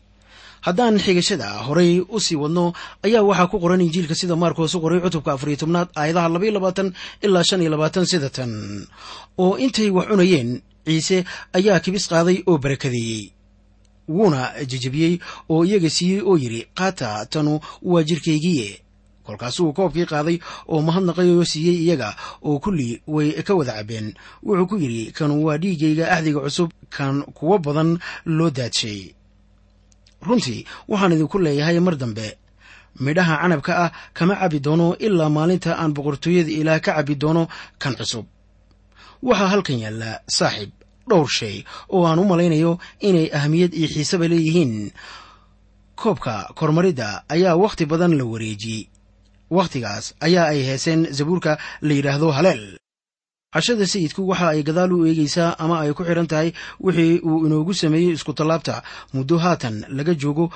Haddaan 0.62 0.98
xigashada 0.98 1.48
horay 1.66 1.98
u 2.00 2.20
sii 2.20 2.36
wadno 2.38 2.72
ayaa 3.02 3.22
waxaa 3.28 3.50
ku 3.50 3.58
qoran 3.58 3.80
injiilka 3.82 4.14
sida 4.14 4.36
maarkoos 4.36 4.74
u 4.74 4.80
qoray 4.80 5.00
cutubka 5.02 5.32
afariyo 5.34 5.56
tobnaad 5.62 5.88
aayadaha 5.96 6.28
labaiyo 6.28 6.52
labaatan 6.54 6.88
ilaa 7.22 7.42
shan 7.48 7.60
iyo 7.62 7.70
labaatan 7.74 8.06
sida 8.06 8.30
tan. 8.30 8.52
Oo 9.38 9.58
intay 9.58 9.90
wax 9.90 10.06
cunayeen 10.10 10.62
ciise 10.86 11.24
ayaa 11.52 11.80
kibis 11.84 12.06
qaaday 12.08 12.38
oo 12.46 12.58
barakadeeyey. 12.58 13.24
Wuuna 14.08 14.40
jejebiyey 14.70 15.18
oo 15.50 15.64
iyaga 15.64 15.90
siiyey 15.90 16.20
oo 16.22 16.36
yidhi 16.38 16.66
qaata 16.78 17.26
tanu 17.26 17.58
waa 17.82 18.02
jirkaygiiye 18.02 18.68
kolkaasuu 19.26 19.72
koobkii 19.76 20.06
qaaday 20.12 20.38
oo 20.72 20.80
mahadnaqay 20.86 21.28
oo 21.36 21.44
siiyey 21.52 21.78
iyaga 21.84 22.10
oo 22.48 22.58
kulli 22.64 22.88
way 23.14 23.28
ka 23.46 23.52
wada 23.58 23.72
cabbeen. 23.78 24.08
Wuxuu 24.46 24.66
ku 24.70 24.76
yidhi 24.82 25.12
kanu 25.16 25.34
waa 25.46 25.58
dhiiggayga 25.62 26.04
axdiga 26.14 26.40
cusub 26.46 26.70
kan 26.96 27.22
kuwo 27.36 27.58
badan 27.64 27.90
loo 28.36 28.50
daadshay. 28.50 29.00
Runtii 30.26 30.60
waxaan 30.88 31.12
idinku 31.14 31.38
leeyahay 31.38 31.78
mar 31.80 31.96
dambe 32.02 32.26
midhaha 33.04 33.34
canabka 33.42 33.72
ah 33.84 33.90
kama 34.16 34.34
cabbi 34.40 34.58
doono 34.60 34.88
ilaa 35.06 35.28
maalinta 35.36 35.70
aan 35.80 35.92
boqortooyada 35.96 36.50
ilaah 36.60 36.80
ka 36.84 36.92
cabbi 36.96 37.14
doono 37.22 37.42
kan 37.82 37.94
cusub. 37.98 38.26
Waxaa 39.22 39.48
halkan 39.52 39.78
yaalla 39.84 40.10
saaxiib 40.36 40.70
dhowr 41.08 41.28
shay 41.38 41.56
oo 41.94 42.02
aan 42.06 42.18
u 42.18 42.24
malaynayo 42.30 42.78
inay 43.08 43.26
ahamiyad 43.36 43.72
iyo 43.74 43.88
xiiseba 43.94 44.26
leeyihiin. 44.32 44.74
Koobka 46.00 46.34
kormaridda 46.58 47.08
ayaa 47.34 47.56
wakhti 47.62 47.84
badan 47.90 48.14
la 48.18 48.24
wareejiyey 48.24 48.82
wakhtigaas 49.56 50.04
ayaa 50.26 50.46
ay 50.52 50.60
heeseen 50.68 51.00
zabuurka 51.18 51.52
la 51.86 51.92
yidhaahdo 51.98 52.28
haleel 52.38 52.64
cashada 53.54 53.86
sayidku 53.92 54.20
waxa 54.30 54.46
ay 54.52 54.60
gadaal 54.68 54.92
u 54.96 55.06
eegaysaa 55.08 55.50
ama 55.64 55.76
ay 55.84 55.92
ku 55.98 56.02
xidhan 56.08 56.26
tahay 56.32 56.48
wixii 56.84 57.18
uu 57.30 57.46
inoogu 57.46 57.72
sameeyey 57.82 58.12
iskutallaabta 58.16 58.74
muddo 59.14 59.36
haatan 59.44 59.76
laga 59.96 60.14
joogo 60.22 60.46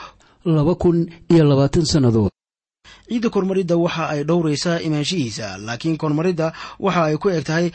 laba 0.57 0.75
kun 0.83 0.99
iyo 1.33 1.45
labaatan 1.51 1.85
sannadood. 1.93 2.31
Ciidda 3.09 3.29
kormaridda 3.35 3.77
waxa 3.85 4.05
ay 4.13 4.21
dhowraysaa 4.29 4.79
imaanshihiisa 4.87 5.47
laakiin 5.67 5.97
kormaridda 6.03 6.47
waxa 6.85 7.03
ay 7.09 7.17
ku 7.23 7.29
eg 7.37 7.45
tahay 7.49 7.67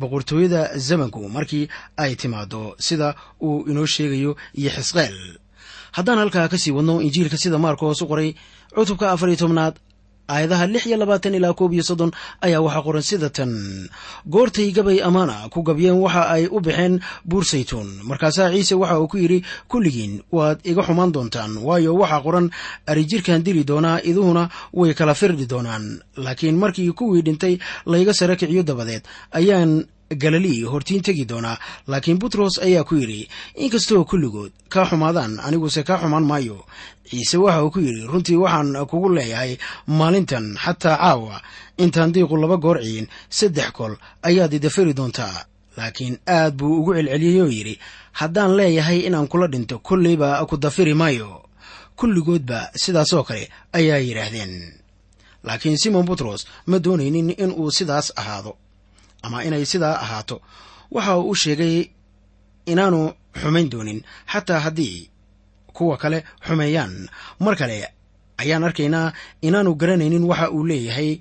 boqortooyada 0.00 0.60
zamanku 0.86 1.20
markii 1.36 1.64
ay 2.02 2.12
timaado 2.20 2.74
sida 2.86 3.08
uu 3.46 3.64
inoo 3.70 3.86
sheegayo 3.94 4.32
iyo 4.60 4.70
xisqeel. 4.76 5.16
Haddaan 5.96 6.18
halkaa 6.18 6.48
ka 6.52 6.58
sii 6.58 6.72
wadno 6.76 6.94
injiilka 7.06 7.36
sida 7.42 7.58
maarkoos 7.58 8.02
u 8.02 8.06
qoray 8.10 8.30
cutubka 8.74 9.06
afar 9.12 9.28
iyo 9.28 9.38
tobnaad 9.42 9.74
aayadaha 10.28 10.66
lix 10.72 10.86
iyo 10.86 10.96
labaatan 11.02 11.34
ilaa 11.38 11.52
koob 11.58 11.72
iyo 11.72 11.82
soddon 11.88 12.10
ayaa 12.46 12.60
waxaa 12.66 12.82
qoran 12.86 13.02
sida 13.02 13.28
tan 13.36 13.52
goortay 14.34 14.68
gabay 14.76 14.98
amaana 15.08 15.48
ku 15.52 15.62
gabyeen 15.62 15.98
waxa 16.04 16.22
ay 16.34 16.44
u 16.50 16.58
baxeen 16.60 17.00
buur 17.24 17.44
saytuun. 17.44 17.88
Markaasaa 18.08 18.50
ciise 18.54 18.74
waxa 18.74 18.98
uu 19.00 19.08
ku 19.08 19.16
yidhi 19.22 19.38
kulligiin 19.70 20.22
waad 20.32 20.58
iga 20.70 20.82
xumaan 20.86 21.12
doontaan 21.14 21.52
waayo 21.66 21.94
waxaa 22.02 22.20
qoran 22.26 22.46
arijirkan 22.90 23.42
dili 23.46 23.62
doonaa 23.70 24.00
iduhuna 24.10 24.48
way 24.72 24.94
kala 24.94 25.14
firdhi 25.14 25.46
doonaan. 25.46 25.84
Laakiin 26.16 26.56
markii 26.62 26.92
kuwii 26.98 27.22
dhintay 27.26 27.54
layga 27.86 28.12
sare 28.14 28.36
kiciyo 28.36 28.62
dabadeed 28.62 29.02
ayaan 29.38 29.86
galilii 30.14 30.62
hortiin 30.62 31.02
tegi 31.02 31.24
doonaa 31.28 31.58
laakiin 31.86 32.18
butros 32.18 32.58
ayaa 32.58 32.84
ku 32.84 32.94
yidhi 32.94 33.28
inkastoo 33.56 34.04
kulligood 34.04 34.52
kaa 34.68 34.86
xumaadaan 34.86 35.40
aniguse 35.40 35.82
kaa 35.82 35.98
xumaan 35.98 36.24
maayo. 36.24 36.64
Ciise 37.10 37.36
waxa 37.38 37.62
uu 37.64 37.70
ku 37.70 37.78
yidhi 37.80 38.06
runtii 38.06 38.36
waxaan 38.36 38.86
kugu 38.86 39.08
leeyahay 39.14 39.56
maalintan 39.86 40.56
xataa 40.64 40.96
caawa. 40.96 41.40
Intaan 41.78 42.12
diiqu 42.14 42.36
laba 42.36 42.56
goor 42.56 42.78
ciyin 42.82 43.08
saddex 43.30 43.70
kol 43.72 43.94
ayaad 44.22 44.52
idafari 44.54 44.92
doontaa. 44.96 45.44
Laakiin 45.76 46.18
aad 46.26 46.54
buu 46.58 46.80
ugu 46.80 46.94
celceliyey 46.94 47.40
oo 47.42 47.48
yidhi 47.48 47.74
haddaan 48.12 48.56
leeyahay 48.56 48.98
inaan 49.06 49.28
kula 49.28 49.46
dhinto 49.46 49.78
kolleyba 49.78 50.46
ku 50.46 50.56
dafiri 50.56 50.94
maayo. 50.94 51.42
Kulligoodba 51.96 52.70
sidaasoo 52.76 53.22
kale 53.22 53.48
ayaa 53.72 53.98
yidhaahdeen. 53.98 54.72
Laakiin 55.44 55.78
simon 55.78 56.04
butros 56.06 56.46
ma 56.66 56.78
doonaynin 56.78 57.30
in 57.38 57.52
uu 57.52 57.70
sidaas 57.70 58.12
ahaado 58.16 58.56
ama 59.22 59.44
inay 59.44 59.64
sidaa 59.64 59.96
ahaato. 60.04 60.40
Waxa 60.90 61.18
uu 61.18 61.30
u 61.30 61.34
sheegay 61.34 61.76
inaanu 62.66 63.00
xumayn 63.40 63.68
doonin 63.70 64.00
xataa 64.32 64.60
haddii 64.60 65.10
kuwa 65.72 65.96
kale 65.96 66.24
xumeeyaan. 66.46 67.08
Mar 67.40 67.56
kale 67.56 67.88
ayaan 68.38 68.64
arkaynaa 68.64 69.12
inaanu 69.42 69.74
garanaynin 69.74 70.24
waxa 70.24 70.50
uu 70.50 70.64
leeyahay. 70.66 71.18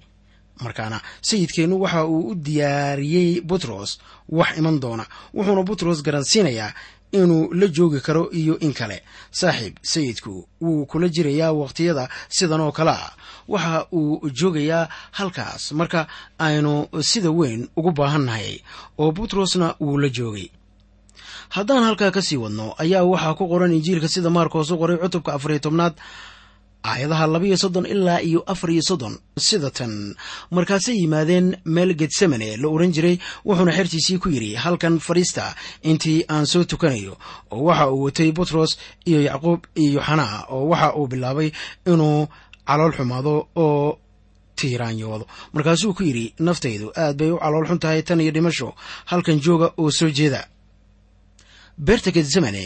Markaana 0.64 1.02
sayidkeennu 1.22 1.82
waxa 1.82 2.06
uu 2.06 2.28
u 2.32 2.36
diyaariyey 2.36 3.42
butros 3.42 4.00
wax 4.30 4.58
iman 4.58 4.80
doona. 4.80 5.06
Wuxuuna 5.34 5.64
butros 5.64 6.04
garansiinayaa 6.04 6.74
inuu 7.12 7.54
la 7.54 7.68
joogi 7.68 8.00
karo 8.02 8.30
iyo 8.32 8.60
in 8.60 8.74
kale. 8.74 9.04
Saaxiib 9.32 9.76
sayidku 9.82 10.48
wuu 10.62 10.86
kula 10.86 11.08
jirayaa 11.10 11.52
wakhtiyada 11.52 12.10
sidan 12.30 12.62
oo 12.62 12.72
kale 12.72 12.92
ah. 12.92 13.12
Waxa 13.48 13.88
uu 13.94 14.30
joogayaa 14.30 14.90
halkaas. 15.12 15.72
Marka 15.72 16.08
aynu 16.40 16.88
sida 17.02 17.32
weyn 17.32 17.68
ugu 17.78 17.92
baahannahay 17.92 18.60
oo 18.98 19.12
butrosna 19.12 19.76
wuu 19.80 19.98
la 19.98 20.10
joogay. 20.10 20.50
Haddaan 21.50 21.84
halkaa 21.84 22.12
ka 22.12 22.22
sii 22.22 22.38
wadno 22.38 22.74
ayaa 22.78 23.04
waxaa 23.04 23.34
ku 23.38 23.48
qoran 23.48 23.74
injiilka 23.74 24.08
sida 24.08 24.30
maarkoos 24.30 24.72
u 24.72 24.78
qoray 24.78 24.98
cutubka 24.98 25.34
afariyo 25.34 25.60
tobnaad 25.60 25.94
aayadaha 26.90 27.26
labaiyo 27.34 27.58
soddon 27.64 27.86
ilaa 27.94 28.20
iyo 28.30 28.40
afar 28.54 28.70
iyo 28.76 28.82
soddon 28.90 29.14
sida 29.48 29.70
tan. 29.78 29.94
Markaasay 30.56 30.96
yimaadeen 31.02 31.48
meel 31.76 31.92
getsemane 32.02 32.58
la 32.62 32.68
oran 32.76 32.92
jiray 32.96 33.16
wuxuuna 33.48 33.72
xertiisii 33.78 34.18
ku 34.24 34.30
yidhi 34.30 34.52
halkan 34.64 34.96
fadhiista 35.08 35.56
intii 35.92 36.20
aan 36.34 36.46
soo 36.52 36.64
tukanayo 36.72 37.14
oo 37.52 37.64
waxa 37.68 37.86
uu 37.92 38.04
watay 38.06 38.32
butros 38.38 38.72
iyo 39.10 39.20
yacquub 39.28 39.60
iyo 39.82 39.92
yoxanaa 40.00 40.46
oo 40.56 40.68
waxa 40.72 40.94
uu 41.00 41.08
bilaabay 41.12 41.50
inuu 41.92 42.28
calool 42.68 42.94
xumaado 42.98 43.34
oo 43.56 43.98
tiiraanyoodo. 44.56 45.26
Markaasuu 45.54 45.94
ku 45.98 46.04
yidhi 46.04 46.34
naftaydu 46.40 46.88
aad 47.02 47.18
bay 47.20 47.32
u 47.32 47.38
calool 47.44 47.66
xun 47.70 47.80
tahay 47.80 48.02
tan 48.08 48.22
iyo 48.22 48.32
dhimasho 48.36 48.76
halkan 49.06 49.40
jooga 49.46 49.68
oo 49.78 49.92
soo 49.92 50.10
jeeda. 50.18 50.42
Beerta 51.78 52.12
getsemane 52.16 52.64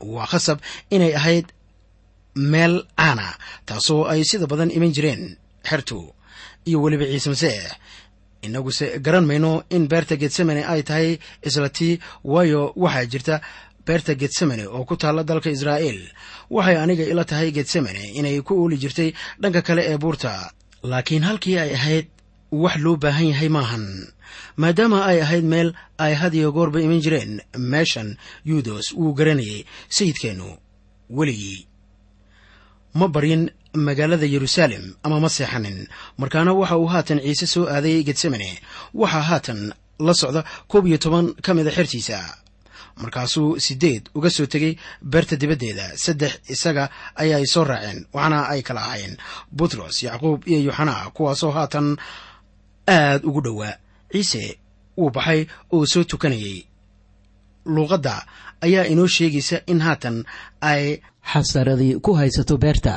waa 0.00 0.26
khasab 0.26 0.58
inay 0.90 1.14
ahayd 1.16 1.46
meel 2.34 2.74
caana 2.96 3.28
taasoo 3.66 4.04
ay 4.12 4.22
sida 4.24 4.46
badan 4.46 4.70
iman 4.70 4.92
jireen. 4.92 5.36
Xertu 5.68 6.12
iyo 6.68 6.82
weliba 6.82 7.04
ciise 7.06 7.28
masiix 7.30 7.72
inaguse 8.42 8.98
garan 9.00 9.24
mayno 9.26 9.62
in 9.70 9.88
beerta 9.88 10.16
getsemane 10.16 10.62
ay 10.64 10.82
tahay 10.82 11.18
isla 11.42 11.68
tii 11.68 11.98
waayo 12.24 12.72
waxaa 12.76 13.06
jirta 13.12 13.40
beerta 13.86 14.14
getsemane 14.14 14.66
oo 14.66 14.84
ku 14.84 14.96
taalla 14.96 15.22
dalka 15.24 15.50
israa'iil. 15.50 16.00
Waxay 16.50 16.76
aniga 16.76 17.04
ila 17.12 17.24
tahay 17.24 17.50
getsemane 17.52 18.02
inay 18.18 18.40
ku 18.42 18.52
ooli 18.62 18.76
jirtay 18.82 19.12
dhanka 19.40 19.62
kale 19.62 19.82
ee 19.92 19.98
buurta. 19.98 20.50
Laakiin 20.82 21.22
halkii 21.24 21.58
ay 21.58 21.72
ahayd 21.74 22.06
wax 22.52 22.76
loo 22.84 22.96
baahan 22.96 23.28
yahay 23.32 23.48
maahan 23.48 23.84
maadaama 24.56 24.98
ay 25.10 25.18
ahayd 25.24 25.44
meel 25.44 25.70
ay 25.98 26.14
had 26.14 26.34
iyo 26.34 26.52
goorba 26.52 26.78
iman 26.80 27.00
jireen 27.00 27.40
meeshan 27.58 28.16
yudos 28.44 28.92
wuu 28.92 29.14
garanayay 29.18 29.64
sayidkeennu 29.88 30.48
weligii 31.10 31.66
ma 32.94 33.06
baryin 33.14 33.50
magaalada 33.86 34.26
yeruusaalem 34.26 34.84
ama 35.02 35.20
ma 35.20 35.28
seexanin. 35.28 35.78
Markaana 36.18 36.52
waxa 36.60 36.76
uu 36.78 36.86
haatan 36.92 37.20
ciise 37.20 37.46
soo 37.46 37.66
aaday 37.74 38.02
getsemane. 38.08 38.50
Waxaa 38.94 39.22
haatan 39.30 39.60
la 40.06 40.14
socda 40.14 40.44
koob 40.70 40.86
iyo 40.86 40.98
toban 40.98 41.26
ka 41.44 41.54
mida 41.54 41.70
xertiisa. 41.70 42.18
Markaasuu 43.02 43.58
sideed 43.60 44.02
uga 44.14 44.30
soo 44.30 44.46
tegey 44.46 44.76
beerta 45.02 45.36
dibaddeeda 45.36 45.86
saddex 46.04 46.32
isaga 46.54 46.84
ayaay 47.22 47.46
soo 47.46 47.64
raaceen 47.64 48.06
waxaana 48.14 48.38
ay 48.52 48.62
kala 48.62 48.80
ahaayeen 48.80 49.16
butros 49.56 50.02
yacquub 50.06 50.46
iyo 50.48 50.60
yoxanaa 50.70 51.10
kuwaasoo 51.16 51.50
haatan 51.56 51.96
aad 52.88 53.24
ugu 53.28 53.40
dhowaa. 53.46 53.74
Ciise 54.12 54.58
wuu 54.96 55.10
baxay 55.10 55.46
oo 55.74 55.86
soo 55.86 56.04
tukanayay 56.04 56.58
luuqadda 57.74 58.14
ayaa 58.66 58.84
inoo 58.92 59.06
sheegaysa 59.16 59.56
in 59.72 59.80
haatan 59.86 60.16
ay 60.60 60.84
xasaradii 61.32 61.94
ku 62.04 62.10
haysato 62.18 62.56
beerta. 62.62 62.94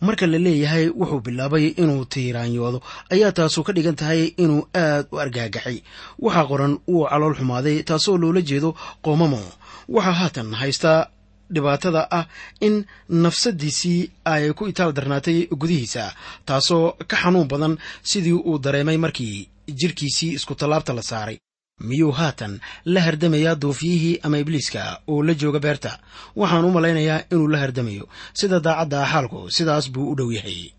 Marka 0.00 0.26
la 0.26 0.38
leeyahay 0.38 0.86
wuxuu 1.00 1.20
bilaabay 1.26 1.66
inuu 1.82 2.04
tiiraanyoodo 2.12 2.78
ayaa 3.14 3.32
taasu 3.32 3.60
ka 3.66 3.72
dhigan 3.76 3.96
tahay 4.00 4.22
inuu 4.42 4.62
aad 4.82 5.06
u 5.12 5.16
argaagaxay 5.24 5.78
waxaa 6.24 6.46
qoran 6.50 6.74
wuu 6.92 7.06
calool 7.10 7.34
xumaaday 7.38 7.76
taasoo 7.88 8.16
loola 8.22 8.40
jeedo 8.50 8.70
qoomamo. 9.04 9.40
Waxaa 9.94 10.12
haatan 10.20 10.48
haystaa 10.60 11.00
dhibaatada 11.54 12.02
ah 12.18 12.24
in 12.66 12.74
nafsadiisii 13.08 14.00
ay 14.32 14.52
ku 14.58 14.64
itaal 14.72 14.92
darnaatay 14.96 15.38
gudihiisa 15.60 16.04
taasoo 16.48 16.86
ka 17.10 17.16
xanuun 17.22 17.48
badan 17.52 17.74
sidii 18.10 18.32
uu 18.48 18.58
dareemay 18.64 18.96
markii 19.04 19.48
jirkiisii 19.80 20.32
isku 20.38 20.54
tallaabta 20.54 20.92
la 20.98 21.02
saaray 21.10 21.36
miyuu 21.80 22.12
haatan 22.12 22.60
la 22.84 23.00
hardamayaa 23.00 23.54
duufiyihii 23.54 24.18
ama 24.22 24.38
ibliiska 24.38 25.00
oo 25.08 25.22
la 25.22 25.34
jooga 25.34 25.58
beerta? 25.60 25.98
Waxaan 26.36 26.64
u 26.64 26.70
malaynayaa 26.70 27.20
inuu 27.32 27.48
la 27.48 27.58
hardamayo. 27.58 28.08
Sida 28.32 28.60
daacadda 28.60 29.02
ah 29.02 29.06
xaalku 29.12 29.50
sidaas 29.50 29.90
buu 29.90 30.12
u 30.12 30.14
dhow 30.16 30.30
yahay. 30.32 30.70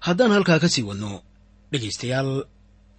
Haddaan 0.00 0.30
halkaa 0.32 0.58
ka 0.58 0.68
sii 0.68 0.82
wadno 0.82 1.22
dhegaystayaal 1.72 2.44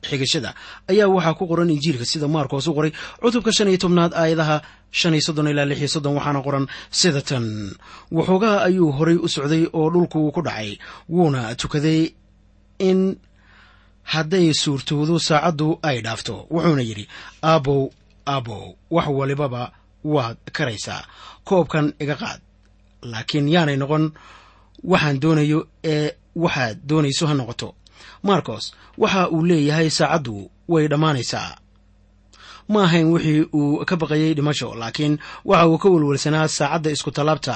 xigashada 0.08 0.56
ayaa 0.88 1.08
waxaa 1.12 1.34
ku 1.36 1.48
qoran 1.48 1.70
injiilka 1.70 2.06
sida 2.06 2.28
maarkoos 2.28 2.68
u 2.68 2.74
qoray. 2.74 2.92
Cutubka 3.22 3.52
shan 3.52 3.68
iyo 3.68 3.78
tobnaad 3.78 4.14
aayadaha 4.16 4.62
shan 4.92 5.14
iyo 5.14 5.22
soddon 5.28 5.48
ilaa 5.52 5.66
lix 5.68 5.80
iyo 5.80 5.88
soddon 5.88 6.16
waxaana 6.16 6.42
qoran 6.42 6.66
sida 6.92 7.22
tan. 7.22 7.76
Waxoogaha 8.12 8.64
ayuu 8.72 8.92
horay 8.92 9.16
u 9.20 9.28
socday 9.28 9.68
oo 9.74 9.90
dhulku 9.92 10.32
ku 10.32 10.42
dhacay 10.42 10.80
wuuna 11.10 11.56
tukaday 11.60 12.16
in 12.80 13.20
hadday 14.14 14.48
suurtoodo 14.62 15.16
saacaddu 15.28 15.68
ay 15.90 15.98
dhaafto 16.06 16.36
wuxuuna 16.54 16.82
yidhi 16.90 17.06
aabow 17.52 17.82
aabow 18.34 18.64
wax 18.96 19.08
walibaba 19.20 19.64
waad 20.14 20.38
karaysaa 20.58 21.02
koobkan 21.48 21.88
iga 22.04 22.16
qaad 22.22 22.40
laakiin 23.12 23.48
yaanay 23.54 23.78
noqon 23.82 24.06
waxaan 24.92 25.18
doonayo 25.24 25.60
ee 25.94 26.08
waxaad 26.44 26.78
doonayso 26.90 27.24
ha 27.30 27.34
noqoto. 27.40 27.70
Marcos 28.28 28.66
waxa 29.02 29.22
uu 29.36 29.44
leeyahay 29.50 29.90
saacaddu 29.98 30.36
way 30.72 30.86
dhammaanaysaa. 30.92 31.50
Ma 32.72 32.80
ahayn 32.84 33.08
wixii 33.14 33.42
uu 33.60 33.86
ka 33.90 33.96
baqayey 34.02 34.32
dhimasho 34.38 34.70
laakiin 34.82 35.14
waxa 35.50 35.68
uu 35.72 35.78
ka 35.82 35.88
welwelsanaa 35.94 36.48
saacadda 36.58 36.90
isku 36.96 37.12
tallaabta. 37.18 37.56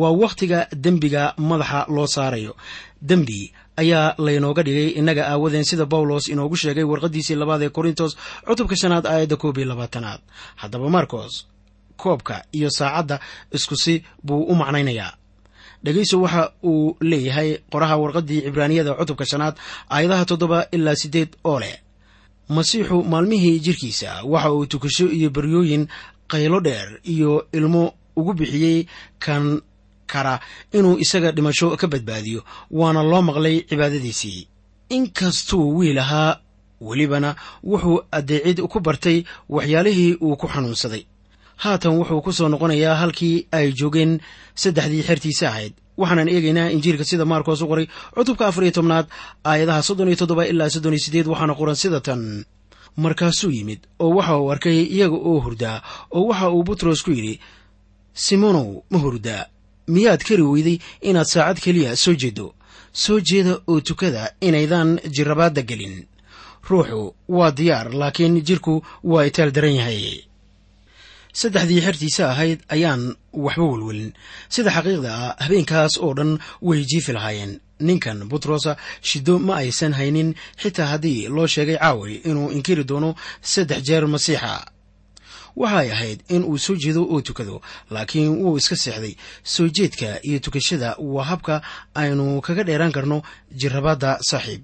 Waa 0.00 0.10
wakhtiga 0.22 0.58
dembiga 0.84 1.22
madaxa 1.48 1.80
loo 1.94 2.06
saarayo 2.14 2.52
dembi 3.02 3.52
ayaa 3.76 4.14
laynooga 4.18 4.62
dhigay 4.62 4.88
innaga 5.00 5.22
aawadeen 5.32 5.64
sida 5.64 5.86
bawlos 5.86 6.28
inoogu 6.28 6.56
sheegay 6.56 6.84
warqaddiisii 6.84 7.34
labaad 7.42 7.62
ee 7.62 7.68
korintos 7.68 8.16
cutubka 8.46 8.76
shanaad 8.76 9.06
aayadda 9.06 9.36
koob 9.36 9.56
iyo 9.58 9.66
labaatanaad. 9.72 10.20
Haddaba 10.56 10.88
marcos 10.90 11.46
koobka 11.96 12.44
iyo 12.52 12.70
saacadda 12.70 13.20
iskusi 13.52 14.04
buu 14.22 14.42
u 14.44 14.54
macnaynayaa. 14.54 15.12
Dhegayso 15.84 16.20
waxa 16.20 16.52
uu 16.64 16.96
leeyahay 17.00 17.58
qoraha 17.72 17.96
warqaddii 18.02 18.40
cibraaniyada 18.44 18.94
cutubka 18.94 19.24
shanaad 19.26 19.54
aayadaha 19.90 20.24
toddoba 20.24 20.66
ilaa 20.72 20.94
siddeed 21.02 21.28
oo 21.44 21.60
leh. 21.60 21.76
Masiixu 22.48 23.02
maalmihii 23.04 23.58
jirkiisa 23.60 24.22
waxa 24.24 24.52
uu 24.52 24.66
tukasho 24.66 25.06
iyo 25.08 25.30
baryooyin 25.30 25.88
qaylo 26.28 26.60
dheer 26.60 27.00
iyo 27.04 27.46
ilmo 27.52 27.94
ugu 28.16 28.32
bixiyey 28.34 28.86
kan 29.18 29.60
kara 30.12 30.34
inuu 30.76 30.96
isaga 31.04 31.30
dhimasho 31.36 31.76
ka 31.80 31.86
badbaadiyo 31.92 32.40
waana 32.78 33.02
loo 33.10 33.22
maqlay 33.28 33.56
cibaadadiisii. 33.68 34.40
Inkastuu 34.96 35.66
wiil 35.78 35.98
ahaa 36.04 36.32
welibana 36.80 37.30
wuxuu 37.70 37.98
addeecid 38.16 38.58
ku 38.72 38.78
bartay 38.80 39.18
waxyaalihii 39.48 40.12
uu 40.24 40.36
ku 40.40 40.46
xanuunsaday. 40.52 41.02
Haatan 41.62 41.92
wuxuu 41.98 42.20
ku 42.24 42.32
soo 42.32 42.48
noqonayaa 42.48 42.94
halkii 43.02 43.46
ay 43.52 43.66
joogeen 43.78 44.12
saddexdii 44.62 45.02
xertiisa 45.08 45.46
ahayd. 45.48 45.72
Waxaanan 46.00 46.28
eegaynaa 46.34 46.72
injiilka 46.74 47.04
sida 47.04 47.24
maarkoos 47.24 47.60
u 47.62 47.68
qoray 47.70 47.86
cutubka 48.16 48.44
afar 48.48 48.64
iyo 48.64 48.72
tobnaad 48.78 49.06
aayadaha 49.50 49.82
soddon 49.88 50.08
iyo 50.08 50.16
toddoba 50.20 50.46
ilaa 50.50 50.70
soddon 50.74 50.92
iyo 50.96 51.04
siddeed 51.04 51.26
waxaana 51.32 51.54
qoran 51.58 51.76
sida 51.82 52.00
tan. 52.00 52.22
Markaasuu 52.96 53.50
yimid 53.56 53.80
oo 54.02 54.10
waxa 54.16 54.34
uu 54.40 54.50
arkay 54.52 54.78
iyaga 54.96 55.14
oo 55.30 55.38
hurdaa 55.44 55.78
oo 56.16 56.24
waxa 56.30 56.46
uu 56.50 56.62
butros 56.66 57.02
ku 57.04 57.10
yidhi 57.16 57.34
simonow 58.24 58.82
ma 58.90 58.98
hurdaa 58.98 59.46
miyaad 59.94 60.22
kari 60.28 60.42
weyday 60.52 60.78
inaad 61.08 61.26
saacad 61.34 61.58
keliya 61.64 61.96
soo 62.04 62.14
jeeddo. 62.22 62.46
Soo 63.02 63.20
jeeda 63.28 63.54
oo 63.70 63.80
tukada 63.80 64.22
inaydan 64.40 64.90
jirrabaadda 65.14 65.62
gelin. 65.70 65.96
Ruuxu 66.68 67.14
waa 67.28 67.50
diyaar 67.58 67.88
laakiin 68.00 68.34
jidhku 68.48 68.74
waa 69.10 69.24
itaal 69.30 69.50
daran 69.56 69.74
yahay. 69.80 70.02
Saddexdii 71.40 71.80
xertiisa 71.86 72.24
ahayd 72.32 72.58
ayaan 72.74 73.02
waxba 73.44 73.64
welwelin. 73.72 74.10
Sida 74.54 74.70
xaqiiqda 74.76 75.10
ah 75.24 75.34
habeenkaas 75.44 75.94
oo 76.04 76.12
dhan 76.18 76.32
way 76.68 76.80
jiifi 76.90 77.12
lahaayeen. 77.16 77.52
Ninkan 77.86 78.18
butrosa 78.30 78.72
shiddo 79.08 79.38
ma 79.46 79.54
aysan 79.62 79.92
haynin. 79.98 80.34
Xitaa 80.62 80.86
haddii 80.92 81.28
loo 81.34 81.46
sheegay 81.46 81.78
caawi 81.78 82.14
inuu 82.28 82.50
inkiri 82.56 82.84
doono 82.84 83.14
saddex 83.52 83.80
jeer 83.88 84.04
masiixa 84.14 84.52
waxay 85.56 85.90
ahayd 85.92 86.20
in 86.28 86.44
uu 86.44 86.58
soo 86.58 86.76
jeedo 86.76 87.02
oo 87.04 87.20
tukado 87.20 87.60
laakiin 87.90 88.42
wuu 88.42 88.56
iska 88.56 88.76
seexday. 88.76 89.16
Soo 89.42 89.68
jeedka 89.68 90.20
iyo 90.22 90.38
tukashada 90.38 90.96
waa 90.98 91.24
habka 91.24 91.62
aynu 91.94 92.40
kaga 92.40 92.64
dheeraan 92.64 92.92
karno 92.92 93.22
jirrabaadda 93.60 94.18
saaxiib. 94.30 94.62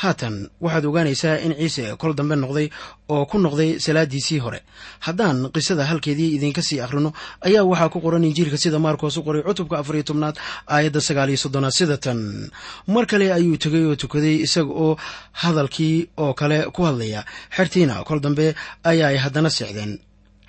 Haatan 0.00 0.48
waxaad 0.60 0.84
ogaanaysaa 0.88 1.36
in 1.44 1.52
ciise 1.60 1.96
kol 2.00 2.14
dambe 2.16 2.32
noqday 2.36 2.70
oo 3.08 3.26
ku 3.26 3.38
noqday 3.38 3.76
salaadiisii 3.78 4.38
hore. 4.40 4.60
Haddaan 5.00 5.50
qisada 5.52 5.84
halkeedii 5.84 6.34
idinka 6.36 6.62
sii 6.62 6.80
akhrino 6.80 7.12
ayaa 7.44 7.64
waxaa 7.68 7.88
ku 7.92 8.00
qoran 8.00 8.24
injiilka 8.24 8.56
sida 8.56 8.78
maarkoos 8.78 9.16
u 9.16 9.22
qoray 9.22 9.42
cutubka 9.42 9.78
afar 9.78 9.94
iyo 9.96 10.02
tobnaad 10.08 10.36
aayadda 10.66 11.00
sagaal 11.00 11.28
iyo 11.28 11.36
soddonaad 11.44 11.72
sida 11.76 11.96
tan. 11.96 12.48
Mar 12.86 13.04
kale 13.06 13.28
ayuu 13.32 13.56
tegay 13.60 13.84
oo 13.84 13.96
tukaday 13.96 14.40
isaga 14.46 14.72
oo 14.72 14.96
hadalkii 15.32 16.08
oo 16.16 16.32
kale 16.34 16.70
ku 16.72 16.82
hadlaya. 16.88 17.24
Xertiina 17.56 18.04
kol 18.04 18.20
dambe 18.20 18.54
ayaay 18.84 19.16
haddana 19.20 19.50
seexdeen 19.50 19.98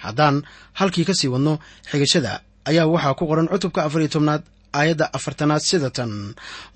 haddaan 0.06 0.36
halkii 0.80 1.06
ka 1.10 1.14
sii 1.20 1.30
wadno 1.34 1.54
xigashada 1.92 2.42
ayaa 2.70 2.88
waxaa 2.94 3.14
ku 3.20 3.24
qoran 3.30 3.48
cutubka 3.52 3.80
afar 3.88 4.02
iyo 4.02 4.10
tobnaad 4.16 4.44
aayadda 4.80 5.06
afartanaad 5.18 5.62
sida 5.70 5.90
tan. 5.98 6.12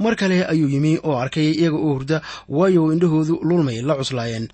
Mar 0.03 0.13
kale 0.19 0.37
ayuu 0.51 0.67
yimi 0.73 0.99
oo 1.03 1.15
arkay 1.23 1.47
iyaga 1.55 1.77
oo 1.85 1.93
hurda 1.95 2.17
waayo 2.49 2.91
indhahoodu 2.93 3.35
lulmay 3.47 3.79
la 3.87 3.95
cuslaayeen. 3.99 4.47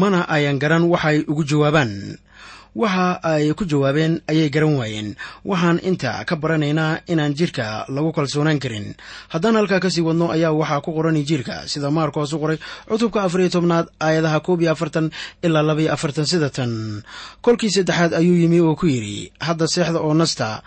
Mana 0.00 0.22
ayan 0.36 0.58
garan 0.62 0.84
waxay 0.92 1.18
ugu 1.30 1.42
jawaabaan 1.50 1.92
waxa 2.74 3.18
ay 3.22 3.50
ku 3.58 3.64
jawaabeen 3.64 4.20
ayay 4.30 4.48
garan 4.50 4.76
waayeen. 4.78 5.16
Waxaan 5.44 5.78
inta 5.82 6.24
ka 6.24 6.36
baranaynaa 6.36 7.02
inaan 7.10 7.34
jidhka 7.34 7.84
lagu 7.88 8.12
kalsoonaan 8.12 8.58
karin. 8.62 8.94
Haddaan 9.28 9.56
halkaa 9.58 9.80
ka 9.80 9.90
sii 9.90 10.00
wadno 10.06 10.30
ayaa 10.30 10.52
waxaa 10.54 10.80
ku 10.84 10.92
qoran 10.94 11.16
injiilka 11.16 11.66
sida 11.66 11.90
maarkoos 11.90 12.32
u 12.32 12.38
qoray 12.38 12.58
cutubka 12.88 13.22
afar 13.26 13.40
iyo 13.40 13.50
tobnaad 13.50 13.86
aayadaha 14.00 14.40
koob 14.40 14.60
iyo 14.62 14.72
afartan 14.72 15.10
ilaa 15.42 15.62
laba 15.62 15.80
iyo 15.82 15.92
afartan 15.92 16.26
sida 16.26 16.50
tan. 16.50 17.02
Kolkii 17.42 17.70
saddexaad 17.70 18.14
ayuu 18.14 18.36
yimi 18.38 18.60
oo 18.60 18.74
ku 18.78 18.86
yidhi 18.86 19.32
hadda 19.40 19.66
seexda 19.66 19.98
oo 20.00 20.14
nasta 20.14 20.62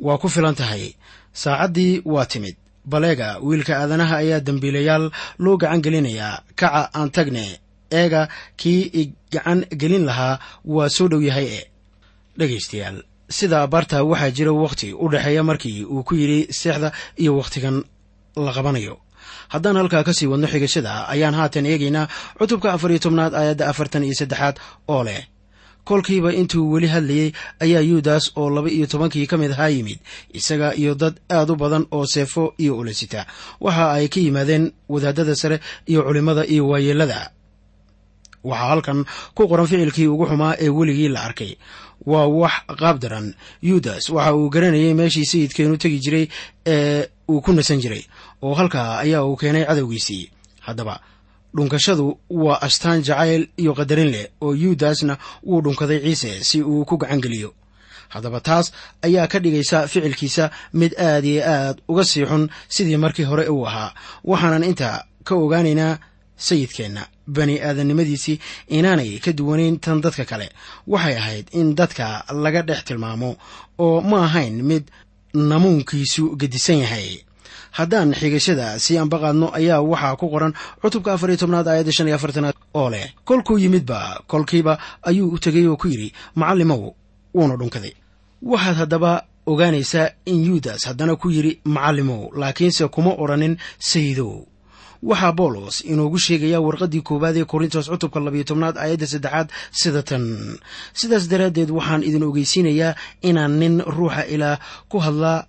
waa 0.00 0.18
ku 0.18 0.28
filan 0.28 0.54
tahay. 0.54 0.94
Saacaddii 1.32 2.02
waa 2.04 2.26
timid. 2.26 2.56
Baleega 2.88 3.36
wiilka 3.44 3.76
aadanaha 3.80 4.16
ayaa 4.24 4.40
dembiilayaal 4.40 5.10
loo 5.38 5.56
gacan 5.60 5.80
gelinayaa. 5.84 6.40
Kaca 6.56 6.88
aan 6.94 7.10
tagne 7.10 7.60
eega 7.90 8.28
kii 8.56 9.12
gacan 9.32 9.64
gelin 9.80 10.04
lahaa 10.06 10.38
waa 10.64 10.88
soo 10.88 11.08
dhow 11.08 11.20
yahay 11.22 11.46
e 11.46 11.60
dhegaystayaal. 12.38 13.02
Sida 13.30 13.62
abaarta 13.62 14.04
waxaa 14.04 14.30
jira 14.30 14.52
wakhti 14.52 14.92
u 14.94 15.08
dhexeeya 15.12 15.42
markii 15.44 15.84
uu 15.84 16.02
ku 16.02 16.14
yidhi 16.14 16.52
seexda 16.52 16.92
iyo 17.16 17.36
wakhtigan 17.36 17.84
la 18.36 18.52
qabanayo. 18.52 18.98
Haddaan 19.48 19.76
halkaa 19.76 20.04
ka 20.04 20.12
sii 20.12 20.26
wadno 20.26 20.46
xigashada 20.48 21.08
ayaan 21.08 21.34
haatan 21.34 21.66
eegaynaa 21.66 22.08
cutubka 22.38 22.72
afar 22.72 22.90
iyo 22.90 22.98
tobnaad 23.04 23.34
aayadda 23.34 23.68
afartan 23.68 24.04
iyo 24.04 24.14
saddexaad 24.14 24.56
oo 24.88 25.04
leh. 25.04 25.26
Kolkiiba 25.84 26.32
intuu 26.32 26.72
weli 26.72 26.86
hadlayey 26.86 27.32
ayaa 27.60 27.80
yuudas 27.80 28.32
oo 28.36 28.50
laba 28.50 28.68
iyo 28.70 28.86
tobankii 28.86 29.26
ka 29.26 29.36
mid 29.36 29.52
ahaa 29.52 29.68
yimid 29.68 29.98
isaga 30.32 30.74
iyo 30.76 30.94
dad 30.94 31.16
aad 31.32 31.50
u 31.50 31.56
badan 31.56 31.86
oo 31.90 32.06
seefo 32.06 32.54
iyo 32.58 32.76
ulasita 32.76 33.26
waxa 33.60 33.92
ay 33.92 34.08
ka 34.08 34.20
yimaadeen 34.20 34.72
wadaadada 34.88 35.36
sare 35.36 35.60
iyo 35.86 36.02
culimmada 36.04 36.44
iyo 36.46 36.68
waayeelada 36.68 37.30
waxaa 38.50 38.68
halkan 38.72 39.00
ku 39.36 39.42
qoran 39.50 39.66
ficilkii 39.70 40.06
ugu 40.14 40.24
xumaa 40.30 40.54
ee 40.64 40.68
weligii 40.78 41.08
la 41.14 41.20
arkay. 41.28 41.52
Waa 42.10 42.26
wax 42.40 42.52
qaab 42.80 42.96
daran. 43.02 43.26
Yuudas 43.68 44.04
waxa 44.16 44.34
uu 44.38 44.48
garanayay 44.54 44.94
meeshii 44.94 45.26
sayidkeenu 45.32 45.76
tegi 45.82 45.98
jiray 46.04 46.26
ee 46.74 47.06
uu 47.30 47.40
ku 47.44 47.52
nasan 47.52 47.80
jiray 47.82 48.02
oo 48.42 48.54
halkaa 48.54 48.98
ayaa 49.04 49.24
uu 49.28 49.36
keenay 49.36 49.64
cadowgiisii. 49.68 50.30
Haddaba 50.66 51.00
dhunkashadu 51.56 52.06
waa 52.30 52.58
astaan 52.66 53.02
jacayl 53.02 53.42
iyo 53.56 53.72
qadarin 53.78 54.10
leh 54.14 54.26
oo 54.40 54.54
yuudasna 54.54 55.14
wuu 55.46 55.60
dhunkaday 55.64 56.00
ciise 56.04 56.44
si 56.48 56.62
uu 56.62 56.84
ku 56.84 56.96
gacan 56.98 57.20
geliyo. 57.20 57.50
Haddaba 58.08 58.40
taas 58.40 58.72
ayaa 59.02 59.26
ka 59.32 59.38
dhigaysa 59.38 59.88
ficilkiisa 59.88 60.50
mid 60.72 60.92
aad 61.08 61.24
iyo 61.24 61.42
aad 61.44 61.76
uga 61.88 62.04
sii 62.04 62.24
xun 62.30 62.48
sidii 62.68 62.96
markii 62.96 63.24
hore 63.30 63.44
uu 63.48 63.66
ahaa. 63.66 63.92
Waxaanan 64.24 64.64
inta 64.64 65.04
ka 65.24 65.34
ogaanaynaa 65.34 65.98
sayidkeenna 66.36 67.02
bani 67.36 67.54
aadannimadiisii 67.68 68.36
inaanay 68.76 69.12
ka 69.24 69.30
duwanayn 69.38 69.76
tan 69.84 70.00
dadka 70.04 70.24
kale. 70.30 70.48
Waxay 70.92 71.16
ahayd 71.20 71.46
in 71.60 71.74
dadka 71.78 72.06
laga 72.44 72.62
dhex 72.68 72.80
tilmaamo 72.88 73.30
oo 73.78 74.00
ma 74.10 74.18
ahayn 74.28 74.56
mid 74.70 74.84
namuunkiisu 75.34 76.36
gedisan 76.40 76.78
yahay. 76.84 77.08
Haddaan 77.78 78.14
xigashada 78.20 78.78
sii 78.84 78.96
ambaqaadno 78.98 79.46
ayaa 79.58 79.80
waxaa 79.90 80.16
ku 80.20 80.26
qoran 80.32 80.52
cutubka 80.82 81.10
afar 81.14 81.28
iyo 81.30 81.36
tobnaad 81.42 81.68
aayadda 81.68 81.92
shan 81.96 82.08
iyo 82.08 82.16
afartanaad 82.16 82.54
oo 82.74 82.88
leh 82.90 83.06
kolkuu 83.28 83.58
yimidba 83.62 84.22
kolkiiba 84.26 84.78
ayuu 85.08 85.28
u 85.34 85.38
tegay 85.38 85.66
oo 85.68 85.76
ku 85.76 85.86
yidhi 85.92 86.08
macallimow 86.34 86.82
wuuna 87.34 87.56
dhunkaday. 87.60 87.92
Waxaad 88.42 88.76
haddaba 88.82 89.12
ogaanaysaa 89.46 90.06
in 90.24 90.38
yuudas 90.48 90.80
haddana 90.88 91.16
ku 91.16 91.28
yidhi 91.30 91.60
macallimow 91.64 92.32
laakiinse 92.40 92.88
kuma 92.88 93.12
odhanin 93.22 93.54
sayidow 93.78 94.32
waxaa 95.02 95.32
boolos 95.38 95.76
inoogu 95.92 96.18
sheegaya 96.18 96.60
warqaddii 96.66 97.02
koowaad 97.08 97.36
ee 97.36 97.44
korintos 97.44 97.86
cutubka 97.92 98.20
labiyo 98.20 98.44
tobnaad 98.44 98.76
aayadda 98.82 99.06
saddexaad 99.06 99.48
sida 99.80 100.02
tan 100.02 100.24
sidaas 101.00 101.24
daraaddeed 101.30 101.70
waxaan 101.70 102.02
idin 102.08 102.22
ogeysiinayaa 102.28 102.94
inaan 103.28 103.52
nin 103.60 103.74
ruuxa 103.96 104.22
ilaah 104.34 104.58
ku 104.90 104.98
hadlaa 104.98 105.46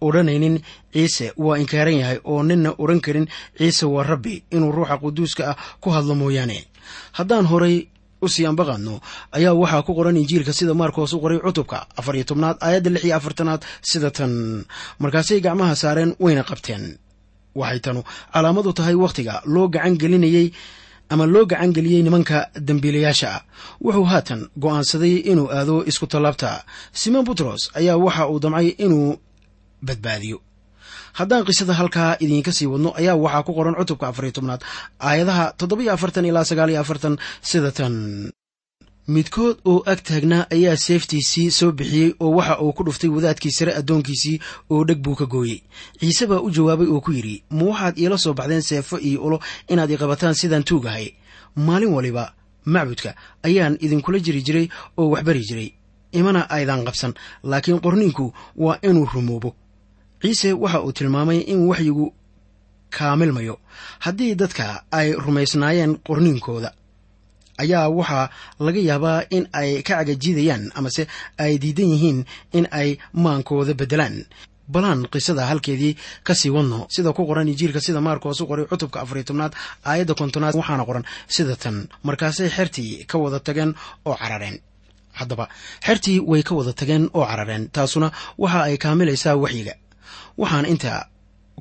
odhanaynin. 0.00 0.56
Ciise 0.92 1.26
waa 1.36 1.56
inkaaran 1.62 1.96
yahay 2.02 2.18
oo 2.24 2.42
ninna 2.42 2.70
odhan 2.82 3.00
karin. 3.00 3.26
Ciise 3.58 3.86
waa 3.86 4.02
rabbi 4.10 4.34
inuu 4.50 4.72
ruuxa 4.76 4.96
quduuska 5.02 5.42
ah 5.50 5.56
ku 5.82 5.88
hadlo 5.94 6.14
mooyaane. 6.14 6.58
Haddaan 7.12 7.46
horay 7.50 7.76
u 8.22 8.28
sii 8.28 8.46
ambaqaadno 8.46 8.94
ayaa 9.36 9.54
waxaa 9.62 9.82
ku 9.86 9.92
qoran 9.98 10.16
injiilka 10.16 10.52
sida 10.52 10.74
maarkoos 10.74 11.12
u 11.12 11.20
qoray 11.20 11.38
cutubka 11.44 11.78
afar 11.98 12.14
iyo 12.16 12.24
tobnaad 12.30 12.56
aayadda 12.60 12.90
lix 12.94 13.04
iyo 13.04 13.16
afartanaad 13.16 13.62
sida 13.90 14.10
tan 14.10 14.32
markaasay 15.02 15.40
gacmaha 15.40 15.74
saareen 15.82 16.16
wayna 16.24 16.42
qabteen 16.50 16.84
waxay 17.54 17.80
tanu 17.84 18.00
calaamadu 18.32 18.72
tahay 18.78 18.94
wakhtiga 18.94 19.34
loo 19.54 19.66
gacan 19.68 19.94
gelinayey 20.02 20.46
ama 21.10 21.26
loo 21.26 21.44
gacan 21.50 21.72
geliyey 21.76 22.02
nimanka 22.06 22.38
dembiilayaasha 22.66 23.28
ah. 23.36 23.42
Wuxuu 23.82 24.04
haatan 24.12 24.40
go'aansaday 24.62 25.14
inuu 25.30 25.48
aado 25.56 25.82
isku 25.90 26.06
tallaabta. 26.06 26.62
Simon 26.92 27.24
butros 27.26 27.62
ayaa 27.78 27.96
waxa 28.04 28.28
uu 28.30 28.38
damcay 28.44 28.68
inuu 28.84 29.18
badbaadiyo. 29.86 30.38
Haddaan 31.18 31.44
qisada 31.48 31.74
halkaa 31.74 32.16
idiinka 32.22 32.52
sii 32.52 32.66
wadno 32.72 32.90
ayaa 33.00 33.16
waxaa 33.24 33.42
ku 33.46 33.52
qoran 33.58 33.74
cutubka 33.74 34.08
afariyo 34.08 34.32
tobnaad 34.38 34.62
aayadaha 35.08 35.44
toddobiyo 35.58 35.90
afartan 35.92 36.24
ilaa 36.30 36.44
sagaal 36.50 36.70
iyo 36.70 36.80
afartan 36.80 37.18
sida 37.42 37.70
tan 37.78 37.94
midkood 39.14 39.56
oo 39.70 39.82
ag 39.92 40.00
taagnaa 40.08 40.46
ayaa 40.54 40.76
seeftiisii 40.86 41.50
soo 41.58 41.72
bixiyey 41.78 42.10
oo 42.20 42.30
waxa 42.36 42.60
uu 42.62 42.72
ku 42.76 42.82
dhuftay 42.86 43.10
wadaadkii 43.16 43.50
sare 43.58 43.72
addoonkiisii 43.80 44.40
oo 44.70 44.84
dheg 44.84 44.98
buu 45.04 45.14
ka 45.20 45.26
gooyey. 45.26 45.60
Ciise 46.00 46.26
baa 46.30 46.40
u 46.46 46.50
jawaabay 46.50 46.86
oo 46.94 47.00
ku 47.00 47.12
yidhi 47.12 47.42
ma 47.50 47.64
waxaad 47.70 47.98
iila 47.98 48.18
soo 48.18 48.34
baxdeen 48.34 48.62
seefo 48.62 48.98
iyo 48.98 49.22
ulo 49.26 49.38
inaad 49.68 49.90
iqabataan 49.90 50.34
sidaan 50.34 50.64
tuugahay. 50.64 51.06
Maalin 51.56 51.92
waliba 51.96 52.32
macbudka 52.64 53.14
ayaan 53.42 53.78
idinkula 53.80 54.18
jiri 54.18 54.42
jiray 54.42 54.66
oo 54.98 55.10
waxbari 55.10 55.42
jiray. 55.48 55.70
Imana 56.12 56.50
aydan 56.50 56.84
qabsan 56.84 57.14
laakiin 57.42 57.80
qorniinku 57.80 58.34
waa 58.56 58.78
inuu 58.82 59.08
rumoobo. 59.14 59.54
Ciise 60.22 60.52
waxa 60.52 60.82
uu 60.84 60.92
tilmaamay 60.92 61.38
in 61.52 61.66
waxyigu 61.68 62.12
kaamilmayo. 62.90 63.58
Haddii 63.98 64.34
dadka 64.34 64.82
ay 64.90 65.12
rumaysnaayeen 65.12 65.96
qorniinkooda 66.06 66.70
ayaa 67.62 67.88
waxaa 67.98 68.26
laga 68.66 68.80
yaabaa 68.90 69.18
in 69.36 69.44
ay 69.60 69.70
ka 69.86 69.94
cagajidayaan 69.98 70.64
amase 70.78 71.02
ay 71.44 71.52
diidan 71.62 71.90
yihiin 71.94 72.18
in 72.58 72.64
ay 72.80 72.88
maankooda 73.24 73.74
beddelaan. 73.80 74.16
Balaan 74.74 75.00
qisada 75.12 75.42
halkeedii 75.50 75.94
ka 76.26 76.32
sii 76.40 76.50
wadno. 76.56 76.86
Sida 76.94 77.10
ku 77.16 77.22
qoran 77.28 77.48
injiilka 77.52 77.80
sida 77.86 78.00
maarkoos 78.06 78.40
u 78.40 78.46
qoray 78.50 78.66
cutubka 78.70 78.98
afariyo 79.02 79.24
tobnaad 79.28 79.52
aayadda 79.90 80.14
kontonaad 80.20 80.54
waxaana 80.60 80.84
qoran 80.88 81.04
sida 81.34 81.56
tan. 81.62 81.76
Markaasay 82.06 82.48
xertii 82.56 83.04
ka 83.10 83.16
wada 83.22 83.38
tageen 83.46 83.72
oo 84.08 84.14
carareen. 84.22 84.56
Haddaba 85.18 85.44
xertii 85.86 86.18
way 86.30 86.42
ka 86.48 86.52
wada 86.58 86.72
tageen 86.80 87.04
oo 87.18 87.26
carareen 87.30 87.64
taasuna 87.74 88.08
waxa 88.42 88.60
ay 88.68 88.76
kaamilaysaa 88.84 89.34
waxyiga. 89.42 89.74
Waxaan 90.40 90.66
inta 90.72 90.92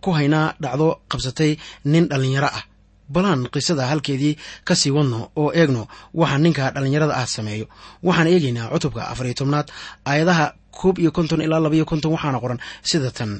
ku 0.03 0.09
haynaa 0.17 0.53
dhacdo 0.63 0.87
qabsatay 1.11 1.51
nin 1.91 2.03
dhallinyaro 2.11 2.47
ah 2.57 2.63
balaan 3.13 3.41
qisada 3.53 3.83
halkeedii 3.91 4.35
ka 4.67 4.73
sii 4.75 4.91
wadno 4.97 5.19
oo 5.41 5.49
eegno. 5.59 5.87
Waxa 6.13 6.37
ninka 6.43 6.71
dhallinyarada 6.73 7.15
ah 7.21 7.25
sameeyo. 7.35 7.65
Waxaan 8.03 8.27
eegaynaa 8.33 8.69
cutubka 8.73 9.01
afariyo 9.11 9.33
tobnaad 9.39 9.67
aayadaha 10.05 10.45
koob 10.79 10.95
iyo 10.99 11.11
konton 11.11 11.41
ilaa 11.45 11.59
labaiyo 11.65 11.85
konton 11.91 12.11
waxaana 12.15 12.39
qoran 12.43 12.59
sida 12.89 13.11
tan. 13.17 13.31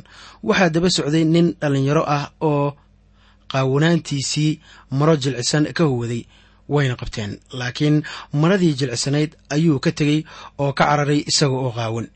Waxaa 0.47 0.69
daba 0.73 0.89
socday 0.89 1.23
nin 1.33 1.47
dhallinyaro 1.61 2.03
ah 2.17 2.25
oo 2.49 2.75
qaawanaantiisii 3.51 4.51
maro 4.91 5.15
jilcisan 5.15 5.65
ka 5.77 5.83
huwaday 5.83 6.21
wayna 6.69 6.95
qabteen 7.01 7.31
laakiin 7.59 8.03
maradii 8.41 8.73
jilcisanayd 8.79 9.31
ayuu 9.49 9.79
ka 9.79 9.91
tegey 9.91 10.19
oo 10.59 10.73
ka 10.73 10.83
cararay 10.85 11.23
isaga 11.31 11.55
oo 11.65 11.71
qaawan. 11.77 12.07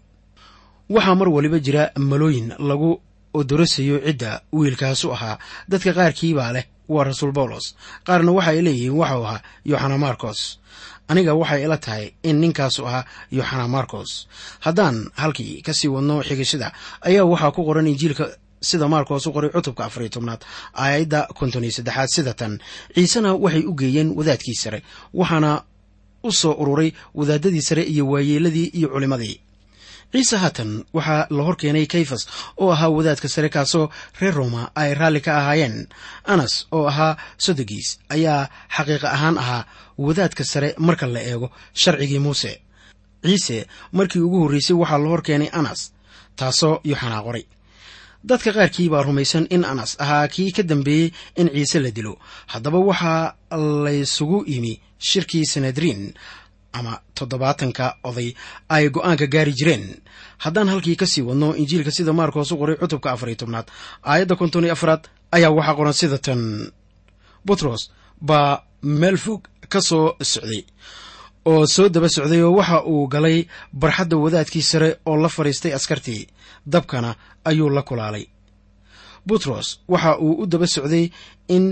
Waxaa 0.89 1.15
mar 1.19 1.29
waliba 1.29 1.59
jira 1.59 1.83
malooyin 1.97 2.53
lagu 2.69 3.01
odorasayo 3.33 3.97
cidda 4.05 4.41
wiilkaasu 4.53 5.07
ahaa. 5.15 5.37
Dadka 5.69 5.91
qaarkii 5.97 6.33
baa 6.37 6.51
leh 6.55 6.65
waa 6.89 7.03
rasuul 7.03 7.31
bawlos 7.31 7.65
qaarna 8.07 8.31
waxa 8.31 8.51
ay 8.51 8.61
leeyihiin 8.61 8.93
waxau 9.01 9.23
ahaa 9.25 9.41
yoxana 9.65 9.97
marcos. 9.97 10.39
Aniga 11.07 11.33
waxay 11.35 11.63
ila 11.65 11.77
tahay 11.77 12.05
in 12.23 12.39
ninkaasu 12.41 12.81
ahaa 12.87 13.05
yoxana 13.31 13.67
marcos. 13.67 14.27
Haddaan 14.65 15.11
halkii 15.21 15.61
ka 15.65 15.73
sii 15.73 15.87
wadno 15.95 16.23
xigashada 16.27 16.71
ayaa 17.01 17.25
waxaa 17.31 17.51
ku 17.55 17.61
qoran 17.67 17.87
injiilka 17.87 18.25
sida 18.61 18.87
maarkoos 18.87 19.27
u 19.27 19.31
qoray 19.35 19.49
cutubka 19.51 19.85
afariyo 19.85 20.09
tobnaad 20.15 20.41
aayadda 20.73 21.27
konton 21.39 21.63
iyo 21.63 21.71
saddexaad 21.77 22.09
sida 22.15 22.33
tan. 22.33 22.59
Ciisena 22.95 23.33
waxay 23.35 23.63
u 23.67 23.73
geeyeen 23.75 24.09
wadaadkii 24.17 24.55
sare 24.63 24.79
waxaana 25.13 25.63
u 26.23 26.31
soo 26.31 26.55
ururay 26.61 26.89
wadaadadii 27.15 27.61
sare 27.61 27.83
iyo 27.83 28.07
waayeeladii 28.07 28.67
iyo 28.77 28.87
culimmadii 28.89 29.35
ciise 30.13 30.37
haatan 30.43 30.71
waxaa 30.93 31.27
la 31.35 31.43
hor 31.43 31.55
keenay 31.61 31.85
kayfas 31.93 32.23
oo 32.61 32.71
ahaa 32.75 32.89
wadaadka 32.97 33.27
sare 33.35 33.49
kaasoo 33.49 33.89
reer 34.21 34.33
roma 34.39 34.71
ay 34.81 34.93
raalli 34.99 35.21
ka 35.25 35.31
ahaayeen. 35.39 35.87
Anas 36.33 36.53
oo 36.71 36.85
ahaa 36.91 37.17
sodogiis 37.45 37.89
ayaa 38.15 38.49
xaqiiqa 38.75 39.07
ahaan 39.15 39.37
ahaa 39.43 39.65
wadaadka 39.97 40.43
sare 40.43 40.69
marka 40.77 41.05
la 41.07 41.19
eego 41.29 41.47
sharcigii 41.81 42.19
muuse. 42.25 42.51
Ciise 43.25 43.57
markii 43.97 44.21
ugu 44.25 44.37
horreysay 44.43 44.75
waxaa 44.81 44.97
la 45.03 45.09
hor 45.09 45.21
keenay 45.27 45.49
anas 45.59 45.81
taasoo 46.39 46.75
yoxanaa 46.91 47.23
qoray 47.27 47.45
dadka 48.29 48.49
qaarkii 48.57 48.89
baa 48.93 49.03
rumaysan 49.07 49.45
in 49.55 49.63
anas 49.65 49.91
ahaa 50.03 50.27
kii 50.33 50.51
ka 50.55 50.63
dambeeyey 50.63 51.11
in 51.39 51.47
ciise 51.55 51.79
la 51.83 51.91
dilo. 51.97 52.13
Haddaba 52.53 52.79
waxaa 52.89 53.33
laysugu 53.85 54.39
yimi 54.47 54.73
shirkii 55.09 55.45
sanadriin 55.53 56.13
ama 56.73 56.93
toddobaatanka 57.17 57.85
oday 58.09 58.29
ay 58.69 58.89
go'aanka 58.95 59.27
gaari 59.33 59.53
jireen. 59.59 59.85
Haddaan 60.43 60.69
halkii 60.73 60.95
ka 61.01 61.05
sii 61.05 61.21
wadno 61.27 61.55
injiilka 61.61 61.91
sida 61.91 62.13
maarkoos 62.13 62.51
u 62.51 62.57
qoray 62.57 62.75
cutubka 62.81 63.11
afariyo 63.11 63.35
tobnaad 63.41 63.67
aayadda 64.03 64.35
konton 64.35 64.63
iyo 64.65 64.73
afraad 64.73 65.03
ayaa 65.35 65.51
waxaa 65.57 65.75
qoran 65.77 65.93
sida 65.93 66.17
tan. 66.17 66.41
Butros 67.45 67.81
baa 68.21 68.63
meel 68.83 69.17
fog 69.17 69.41
ka 69.71 69.79
soo 69.81 70.15
socday 70.21 70.61
oo 71.45 71.65
soo 71.75 71.89
daba 71.89 72.09
socday 72.15 72.41
oo 72.43 72.53
waxa 72.59 72.77
uu 72.91 73.07
galay 73.13 73.37
barxadda 73.81 74.15
wadaadkii 74.23 74.61
sare 74.71 74.89
oo 75.05 75.17
la 75.23 75.29
fadhiistay 75.29 75.73
askartii. 75.73 76.27
Dabkana 76.71 77.15
ayuu 77.49 77.69
la 77.69 77.81
kulaalay. 77.81 78.25
Butros 79.27 79.67
waxa 79.87 80.17
uu 80.19 80.33
u 80.41 80.45
daba 80.51 80.67
socday 80.67 81.05
in 81.55 81.65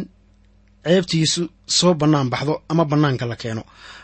ceebtiisu 0.85 1.43
soo 1.77 1.93
bannaan 1.93 2.29
baxdo 2.33 2.53
ama 2.71 2.83
bannaanka 2.91 3.25
la 3.31 3.35
keeno 3.35 3.63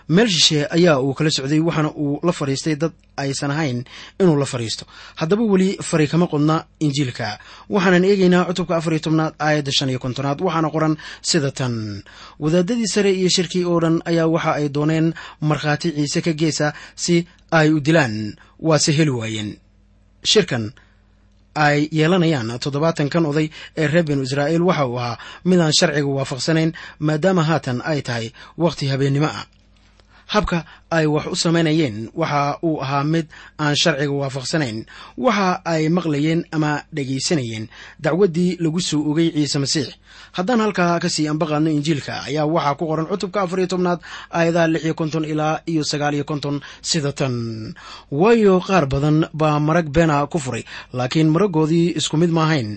meel 0.09 0.27
shishe 0.29 0.59
ayaa 0.75 0.99
uu 1.05 1.13
kala 1.17 1.29
socday 1.37 1.59
waxaana 1.67 1.91
uu 2.03 2.19
la 2.27 2.31
fadhiistay 2.39 2.75
dad 2.75 2.91
aysan 3.23 3.51
ahayn 3.51 3.79
inuu 4.21 4.35
la 4.41 4.45
fadhiisto 4.45 4.83
haddaba 5.19 5.43
weli 5.51 5.69
fari 5.89 6.07
kama 6.07 6.27
qodna 6.33 6.55
injiilka. 6.85 7.27
Waxaanan 7.69 8.03
eegaynaa 8.09 8.45
cutubka 8.49 8.73
afariyo 8.79 8.99
tobnaad 9.05 9.33
aayadda 9.45 9.71
shan 9.77 9.89
iyo 9.91 9.99
kontonaad 9.99 10.39
waxaana 10.45 10.69
qoran 10.75 10.93
sida 11.29 11.51
tan. 11.51 12.03
Wadaadadii 12.39 12.87
sare 12.93 13.11
iyo 13.19 13.29
shirkii 13.35 13.65
oo 13.71 13.79
dhan 13.83 13.95
ayaa 14.09 14.27
waxa 14.35 14.51
ay 14.59 14.67
dooneen 14.75 15.07
markhaati 15.49 15.91
ciise 15.97 16.21
ka 16.25 16.33
geesa 16.33 16.67
si 16.95 17.15
ay 17.51 17.69
u 17.75 17.79
dilaan. 17.79 18.15
Waase 18.67 18.91
heli 18.97 19.09
waayeen. 19.19 19.49
Shirkan 20.31 20.71
ay 21.55 21.89
yeelanayaan 21.97 22.49
toddobaatankan 22.63 23.25
oday 23.31 23.47
ee 23.81 23.87
reer 23.87 24.05
binu 24.07 24.21
israa'iil 24.27 24.61
waxa 24.69 24.85
uu 24.87 24.97
ahaa 25.01 25.17
midaan 25.49 25.73
sharciga 25.79 26.07
waafaqsanayn 26.17 26.71
maadaama 27.07 27.43
haatan 27.49 27.81
ay 27.91 27.99
tahay 28.07 28.27
wakhti 28.63 28.85
habeennimo 28.93 29.25
ah 29.39 29.45
habka 30.33 30.57
ay 30.97 31.05
wax 31.13 31.25
u 31.31 31.35
samaynayeen 31.43 31.97
waxa 32.21 32.41
uu 32.67 32.81
ahaa 32.83 33.03
mid 33.13 33.27
aan 33.63 33.75
sharciga 33.81 34.11
waafaqsanayn 34.21 34.77
waxa 35.25 35.49
ay 35.73 35.83
maqlayeen 35.97 36.41
ama 36.55 36.71
dhegaysanayeen 36.95 37.65
dacwaddii 38.03 38.51
lagu 38.63 38.79
soo 38.89 39.01
ogay 39.11 39.29
ciise 39.35 39.59
masiix. 39.63 39.87
Haddaan 40.37 40.59
halkaa 40.63 40.99
ka 41.03 41.09
sii 41.15 41.27
ambaqaadno 41.31 41.69
injiilka 41.77 42.13
ayaa 42.27 42.45
waxaa 42.55 42.75
ku 42.79 42.83
qoran 42.89 43.07
cutubka 43.11 43.39
afar 43.43 43.59
iyo 43.59 43.67
tobnaad 43.73 43.99
aayadaha 44.37 44.67
lix 44.73 44.83
iyo 44.85 44.93
konton 44.99 45.23
ilaa 45.31 45.55
iyo 45.71 45.83
sagaal 45.91 46.13
iyo 46.17 46.23
konton 46.31 46.55
sida 46.89 47.11
tan. 47.19 47.35
Waayo 48.11 48.59
qaar 48.67 48.85
badan 48.91 49.17
baa 49.39 49.59
marag 49.67 49.87
beena 49.95 50.25
ku 50.31 50.37
furay 50.39 50.63
laakiin 50.97 51.29
maragoodii 51.33 51.95
isku 51.99 52.15
mid 52.21 52.29
maahayn 52.37 52.69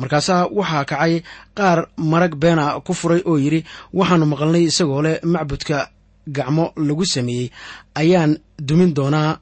markaasaa 0.00 0.42
waxaa 0.58 0.84
kacay 0.90 1.14
qaar 1.58 1.78
marag 2.12 2.34
beena 2.42 2.64
ku 2.86 2.92
furay 3.00 3.22
oo 3.30 3.36
yidhi 3.44 3.60
waxaanu 3.98 4.26
maqalnay 4.32 4.64
isagoo 4.70 5.02
leh 5.06 5.16
macbudka 5.32 5.78
gacmo 6.26 6.72
lagu 6.76 7.04
sameeyey 7.06 7.50
ayaan 7.94 8.38
dumin 8.68 8.94
doonaa 8.94 9.38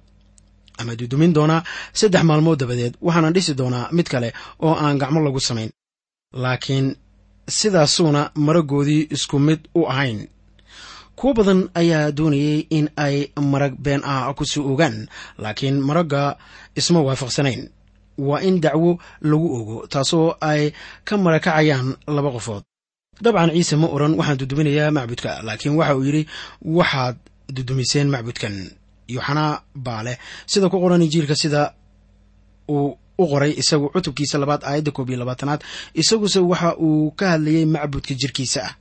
ama 0.79 0.97
dudumin 0.97 1.33
doonaa 1.35 1.63
saddex 1.93 2.23
maalmood 2.29 2.59
dabadeed 2.61 2.95
waxaanan 3.07 3.33
dhisi 3.35 3.55
doonaa 3.55 3.89
mid 3.93 4.07
kale 4.13 4.33
oo 4.67 4.75
aan 4.75 4.99
gacmo 4.99 5.21
lagu 5.21 5.41
samayn. 5.41 5.71
Laakiin 6.33 6.97
sidaasuuna 7.49 8.31
maragoodii 8.35 9.09
isku 9.11 9.39
mid 9.39 9.61
u 9.75 9.87
ahayn. 9.93 10.29
Kuwo 11.17 11.35
badan 11.35 11.61
ayaa 11.75 12.13
doonayay 12.13 12.59
in 12.71 12.87
ay 12.97 13.17
marag 13.53 13.75
been 13.85 14.03
ah 14.05 14.33
ku 14.39 14.45
soo 14.47 14.71
ogaan 14.73 15.09
laakiin 15.39 15.81
maragga 15.81 16.37
isma 16.77 17.01
waafaqsanayn. 17.03 17.69
Waa 18.19 18.41
in 18.49 18.61
dacwo 18.61 18.99
lagu 19.23 19.49
ogo 19.59 19.87
taasoo 19.87 20.35
ay 20.41 20.73
ka 21.05 21.17
marakacayaan 21.17 21.97
laba 22.07 22.31
qofood 22.37 22.63
dabcan 23.25 23.51
ciise 23.57 23.75
ma 23.77 23.87
oran 23.97 24.13
waxaan 24.19 24.39
duduminayaa 24.41 24.91
macbudka. 24.99 25.31
Laakiin 25.47 25.75
waxa 25.79 25.95
uu 25.97 26.05
yidhi 26.09 26.23
waxaad 26.79 27.17
dudumiseen 27.57 28.09
macbudkan 28.15 28.55
yoxanaa 29.09 29.63
baa 29.75 30.03
leh 30.07 30.17
sida 30.47 30.69
ku 30.73 30.77
qoran 30.83 31.03
injiilka 31.07 31.35
sida 31.43 31.75
uu 32.69 32.97
u 33.19 33.25
qoray 33.27 33.53
isagu 33.63 33.87
cutubkiisa 33.95 34.39
labaad 34.43 34.63
aayadda 34.65 34.91
koob 34.97 35.09
iyo 35.11 35.19
labaatanaad 35.23 35.61
isaguse 36.01 36.39
waxa 36.51 36.77
uu 36.87 37.11
ka 37.19 37.25
hadlayey 37.35 37.65
macbudka 37.75 38.15
jirkiisa 38.21 38.61
ah. 38.69 38.75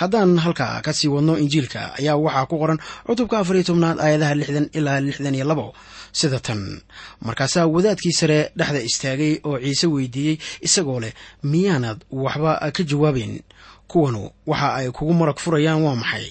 Haddaan 0.00 0.38
halkaa 0.44 0.80
ka 0.84 0.92
sii 0.92 1.08
wadno 1.14 1.34
injiilka 1.42 1.80
ayaa 1.98 2.16
waxaa 2.16 2.46
ku 2.50 2.56
qoran 2.62 2.78
cutubka 3.06 3.38
afariyo 3.42 3.64
tobnaad 3.68 3.98
aayadaha 4.04 4.34
lixdan 4.40 4.66
ilaa 4.78 5.00
lixdan 5.06 5.34
iyo 5.34 5.44
labo 5.50 5.66
sida 6.18 6.38
tan. 6.46 6.62
Markaasaa 7.26 7.66
wadaadkii 7.74 8.12
sare 8.20 8.38
dhexda 8.58 8.80
istaagay 8.88 9.32
oo 9.48 9.58
ciise 9.64 9.86
weydiiyey 9.94 10.36
isagoo 10.66 11.00
leh 11.04 11.12
miyaanad 11.52 11.98
waxba 12.22 12.52
ka 12.76 12.82
jawaabayn 12.90 13.34
kuwanu 13.90 14.22
waxa 14.50 14.68
ay 14.78 14.88
kugu 14.96 15.12
marag 15.20 15.38
furayaan 15.44 15.82
waa 15.86 15.94
maxay? 16.02 16.26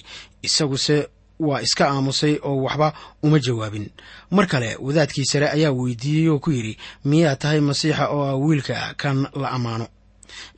Isaguse 0.47 0.97
waa 1.39 1.61
iska 1.65 1.83
aamusay 1.89 2.33
oo 2.43 2.57
waxba 2.65 2.87
uma 3.23 3.39
jawaabin. 3.45 3.87
Mar 4.31 4.47
kale 4.47 4.69
wadaadkii 4.85 5.25
sare 5.31 5.47
ayaa 5.55 5.71
weydiiyey 5.71 6.29
oo 6.29 6.39
ku 6.39 6.51
yidhi 6.51 6.73
miyaad 7.05 7.39
tahay 7.39 7.59
masiixa 7.59 8.05
oo 8.09 8.23
ah 8.31 8.35
wiilka? 8.43 8.93
Kan 8.97 9.27
la 9.41 9.49
ammaano. 9.55 9.87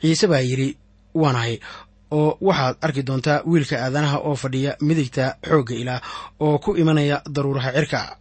Ciise 0.01 0.27
baa 0.27 0.39
yidhi 0.49 0.77
waanahay 1.13 1.59
oo 2.11 2.37
waxaad 2.41 2.75
arki 2.81 3.03
doontaa 3.03 3.41
wiilka 3.45 3.75
aadanaha 3.85 4.17
oo 4.27 4.35
fadhiya 4.35 4.71
midigta 4.81 5.35
xoogga 5.49 5.75
ilaah 5.75 6.01
oo 6.39 6.57
ku 6.63 6.75
imanaya 6.81 7.21
daruuraha 7.35 7.71
cirka 7.77 8.17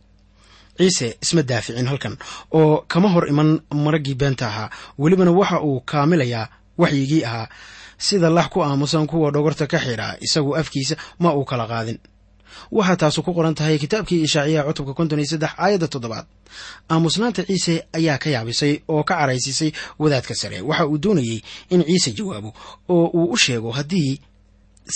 ciise 0.79 1.17
isma 1.23 1.43
daaficin 1.43 1.87
halkan. 1.87 2.17
Oo 2.53 2.85
kama 2.89 3.09
hor 3.09 3.29
iman 3.29 3.61
maraggii 3.85 4.15
beenta 4.15 4.47
ahaa. 4.47 4.71
Welibana 4.99 5.33
waxa 5.33 5.61
uu 5.63 5.81
kaamilayaa 5.81 6.49
waxyigii 6.79 7.25
ahaa. 7.25 7.49
Sida 7.99 8.31
lax 8.31 8.49
ku 8.53 8.63
aamusan 8.63 9.07
kuwa 9.07 9.31
dhogorta 9.31 9.67
ka 9.67 9.79
xidha 9.79 10.17
isagu 10.21 10.57
afkiisa 10.57 10.97
ma 11.19 11.35
uu 11.35 11.45
kala 11.45 11.67
qaadin. 11.67 11.99
Waxaa 12.73 12.97
taasu 12.97 13.23
ku 13.23 13.33
qoran 13.35 13.55
tahay 13.55 13.79
kitaabkii 13.79 14.23
ishaaciyaha 14.27 14.67
cutubka 14.69 14.95
konton 14.95 15.19
iyo 15.19 15.29
saddex 15.33 15.51
aayadda 15.59 15.89
toddobaad. 15.89 16.27
Aamusnaanta 16.91 17.43
ciise 17.49 17.75
ayaa 17.93 18.19
ka 18.19 18.29
yaabisay 18.31 18.81
oo 18.89 19.03
ka 19.05 19.15
caraysiisay 19.19 19.71
wadaadka 19.99 20.35
sare. 20.35 20.61
Waxa 20.61 20.87
uu 20.87 20.99
doonayey 20.99 21.41
in 21.71 21.85
ciise 21.85 22.11
jawaabo 22.19 22.51
oo 22.89 23.07
uu 23.19 23.33
u 23.33 23.37
sheego 23.37 23.71
haddii 23.71 24.21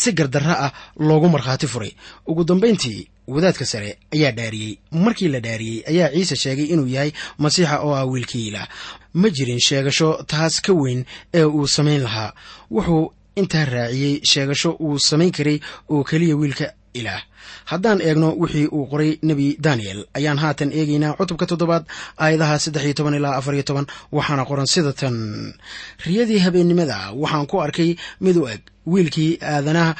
si 0.00 0.12
gardarra 0.12 0.54
ah 0.66 0.72
loogu 0.98 1.28
markhaati 1.28 1.66
furay. 1.66 1.92
Ugu 2.26 2.44
dambayntii 2.44 3.08
wadaadka 3.34 3.64
sare 3.72 3.90
ayaa 4.14 4.32
dhaariyey. 4.38 4.72
Markii 5.04 5.28
la 5.34 5.40
dhaariyey 5.46 5.78
ayaa 5.90 6.08
ciise 6.14 6.36
sheegay 6.42 6.64
inuu 6.72 6.86
yahay 6.94 7.12
masiixa 7.38 7.76
oo 7.86 7.94
ah 8.00 8.06
wiilkii 8.12 8.46
ilaah 8.48 8.68
ma 9.20 9.28
jirin 9.36 9.60
sheegasho 9.68 10.10
taas 10.32 10.60
ka 10.66 10.72
weyn 10.72 11.04
ee 11.34 11.44
uu 11.44 11.66
samayn 11.76 12.02
lahaa. 12.06 12.32
Wuxuu 12.70 13.12
intaa 13.40 13.64
raaciyey 13.64 14.14
sheegasho 14.30 14.70
uu 14.80 14.98
samayn 15.08 15.32
karay 15.36 15.58
oo 15.92 16.04
keliya 16.04 16.36
wiilka 16.40 16.66
ilaah 17.00 17.22
haddaan 17.70 18.00
eegno 18.08 18.28
wixii 18.42 18.66
uu 18.76 18.86
qoray 18.90 19.12
nebi 19.28 19.46
daniel 19.66 20.00
ayaan 20.18 20.38
haatan 20.42 20.70
eegaynaa 20.78 21.12
cutubka 21.18 21.46
toddobaad 21.50 21.84
aayadaha 22.24 22.58
saddex 22.64 22.84
iyo 22.84 22.94
toban 22.98 23.14
ilaa 23.18 23.36
afar 23.38 23.54
iyo 23.54 23.62
toban 23.68 23.86
waxaana 24.16 24.44
qoran 24.48 24.66
sida 24.72 24.92
tan. 25.00 25.16
Riyadii 26.06 26.38
habeennimada 26.44 26.98
waxaan 27.22 27.46
ku 27.50 27.56
arkay 27.62 27.90
mid 28.24 28.36
u 28.36 28.48
eg 28.54 28.60
wiilkii 28.86 29.38
aadanaha 29.52 29.92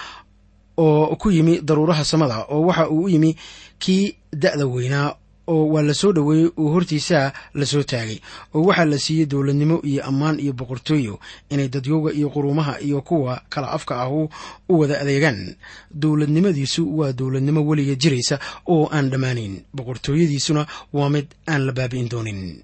oo 0.78 1.16
ku 1.16 1.30
yimi 1.30 1.60
daruuraha 1.60 2.04
samada 2.04 2.44
oo 2.48 2.62
waxa 2.66 2.88
uu 2.90 3.04
u 3.04 3.08
yimi 3.08 3.36
kii 3.78 4.14
da'da 4.32 4.66
weynaa 4.66 5.14
oo 5.50 5.66
waa 5.72 5.82
la 5.82 5.94
soo 5.94 6.12
dhoweeyey 6.12 6.48
oo 6.56 6.68
hortiisaa 6.74 7.32
la 7.54 7.66
soo 7.66 7.82
taagay 7.82 8.18
oo 8.54 8.62
waxaa 8.68 8.84
la 8.84 8.98
siiyey 8.98 9.26
dowladnimo 9.26 9.80
iyo 9.82 10.04
ammaan 10.06 10.40
iyo 10.40 10.52
boqortooyo 10.52 11.18
inay 11.50 11.68
dadyooga 11.68 12.12
iyo 12.12 12.28
quruumaha 12.30 12.80
iyo 12.80 13.00
kuwa 13.02 13.42
kala 13.48 13.70
afka 13.70 14.00
ahu 14.02 14.28
u 14.68 14.78
wada 14.80 15.00
adeegaan. 15.00 15.56
Dowladnimadiisu 15.94 16.98
waa 16.98 17.12
dowladnimo 17.12 17.60
weliga 17.66 17.94
jiraysa 17.94 18.38
oo 18.68 18.88
aan 18.92 19.10
dhammaanayn. 19.10 19.54
Boqortooyadiisuna 19.74 20.66
waa 20.92 21.08
mid 21.10 21.26
aan 21.48 21.66
la 21.66 21.72
baabi'in 21.72 22.08
doonin. 22.08 22.62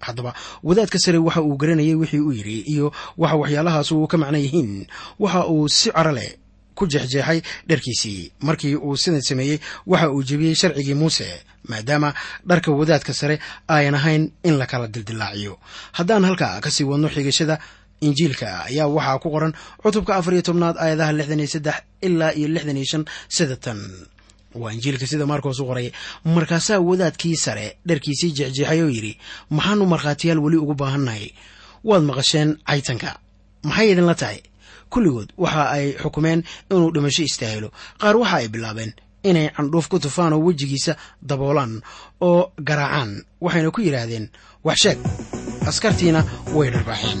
Haddaba 0.00 0.34
wadaadka 0.64 0.98
sare 0.98 1.18
waxa 1.18 1.42
uu 1.42 1.56
garanayay 1.56 1.94
wixii 1.94 2.20
uu 2.20 2.32
yidhi 2.32 2.60
iyo 2.72 2.92
waxa 3.18 3.36
waxyaalahaas 3.36 3.92
uu 3.92 4.06
ka 4.06 4.16
macno 4.18 4.38
yihiin. 4.38 4.86
Waxa 5.18 5.46
uu 5.48 5.68
si 5.68 5.90
caro 5.90 6.12
leh 6.12 6.36
ku 6.80 6.86
jeexjeexay 6.92 7.38
dharkiisii. 7.68 8.20
Markii 8.48 8.74
uu 8.86 8.96
sidan 9.02 9.22
sameeyey 9.30 9.58
waxa 9.86 10.08
uu 10.14 10.22
jebiyey 10.28 10.54
sharcigii 10.60 10.94
muuse 11.00 11.26
maadaama 11.70 12.10
dharka 12.48 12.70
wadaadka 12.80 13.12
sare 13.20 13.36
ayan 13.76 13.94
ahayn 14.00 14.22
in 14.48 14.54
la 14.60 14.66
kala 14.70 14.86
dildilaaciyo 14.94 15.54
haddaan 15.98 16.24
halkaa 16.28 16.60
ka 16.64 16.70
sii 16.74 16.84
wadno 16.90 17.08
xigashada 17.14 17.56
injiilka 18.06 18.48
ayaa 18.68 18.86
waxaa 18.96 19.18
ku 19.22 19.28
qoran 19.34 19.52
cutubka 19.82 20.12
afar 20.18 20.32
iyo 20.34 20.42
tobnaad 20.48 20.76
aayadaha 20.84 21.12
lixdan 21.18 21.40
iyo 21.44 21.48
saddex 21.54 21.76
ilaa 22.06 22.32
iyo 22.38 22.48
lixdan 22.54 22.76
iyo 22.80 22.86
shan 22.92 23.04
sida 23.36 23.56
tan. 23.64 23.80
Waa 24.60 24.72
injiilka 24.76 25.06
sida 25.10 25.26
maarkoos 25.30 25.60
u 25.60 25.66
qoray 25.70 25.88
markaasaa 26.24 26.78
wadaadkii 26.88 27.36
sare 27.44 27.66
dharkiisii 27.88 28.30
jeexjeexay 28.38 28.80
oo 28.84 28.88
yidhi 28.96 29.12
maxaanu 29.56 29.84
markhaatiyaal 29.92 30.40
weli 30.44 30.56
ugu 30.64 30.74
baahannahay. 30.80 31.26
Waad 31.88 32.02
maqasheen 32.08 32.50
caytanka. 32.68 33.10
Maxay 33.68 33.88
idinla 33.92 34.14
tahay 34.22 34.38
kulligood 34.92 35.28
waxa 35.42 35.62
ay 35.76 35.86
xukumeen 36.02 36.40
inuu 36.70 36.90
dhimasho 36.94 37.22
istaahilo 37.28 37.68
qaar 38.00 38.16
waxa 38.20 38.36
ay 38.40 38.48
bilaabeen 38.54 38.92
inay 39.28 39.46
candhuuf 39.56 39.86
ku 39.88 39.96
tufaan 40.04 40.32
oo 40.36 40.42
wejigiisa 40.46 40.92
daboolaan 41.28 41.72
oo 42.28 42.40
garaacaan 42.68 43.10
waxayna 43.44 43.70
ku 43.74 43.80
yidhaahdeen 43.86 44.26
wax 44.66 44.78
sheeg 44.82 44.98
askartiina 45.70 46.20
way 46.56 46.68
dharbaaxeen 46.74 47.20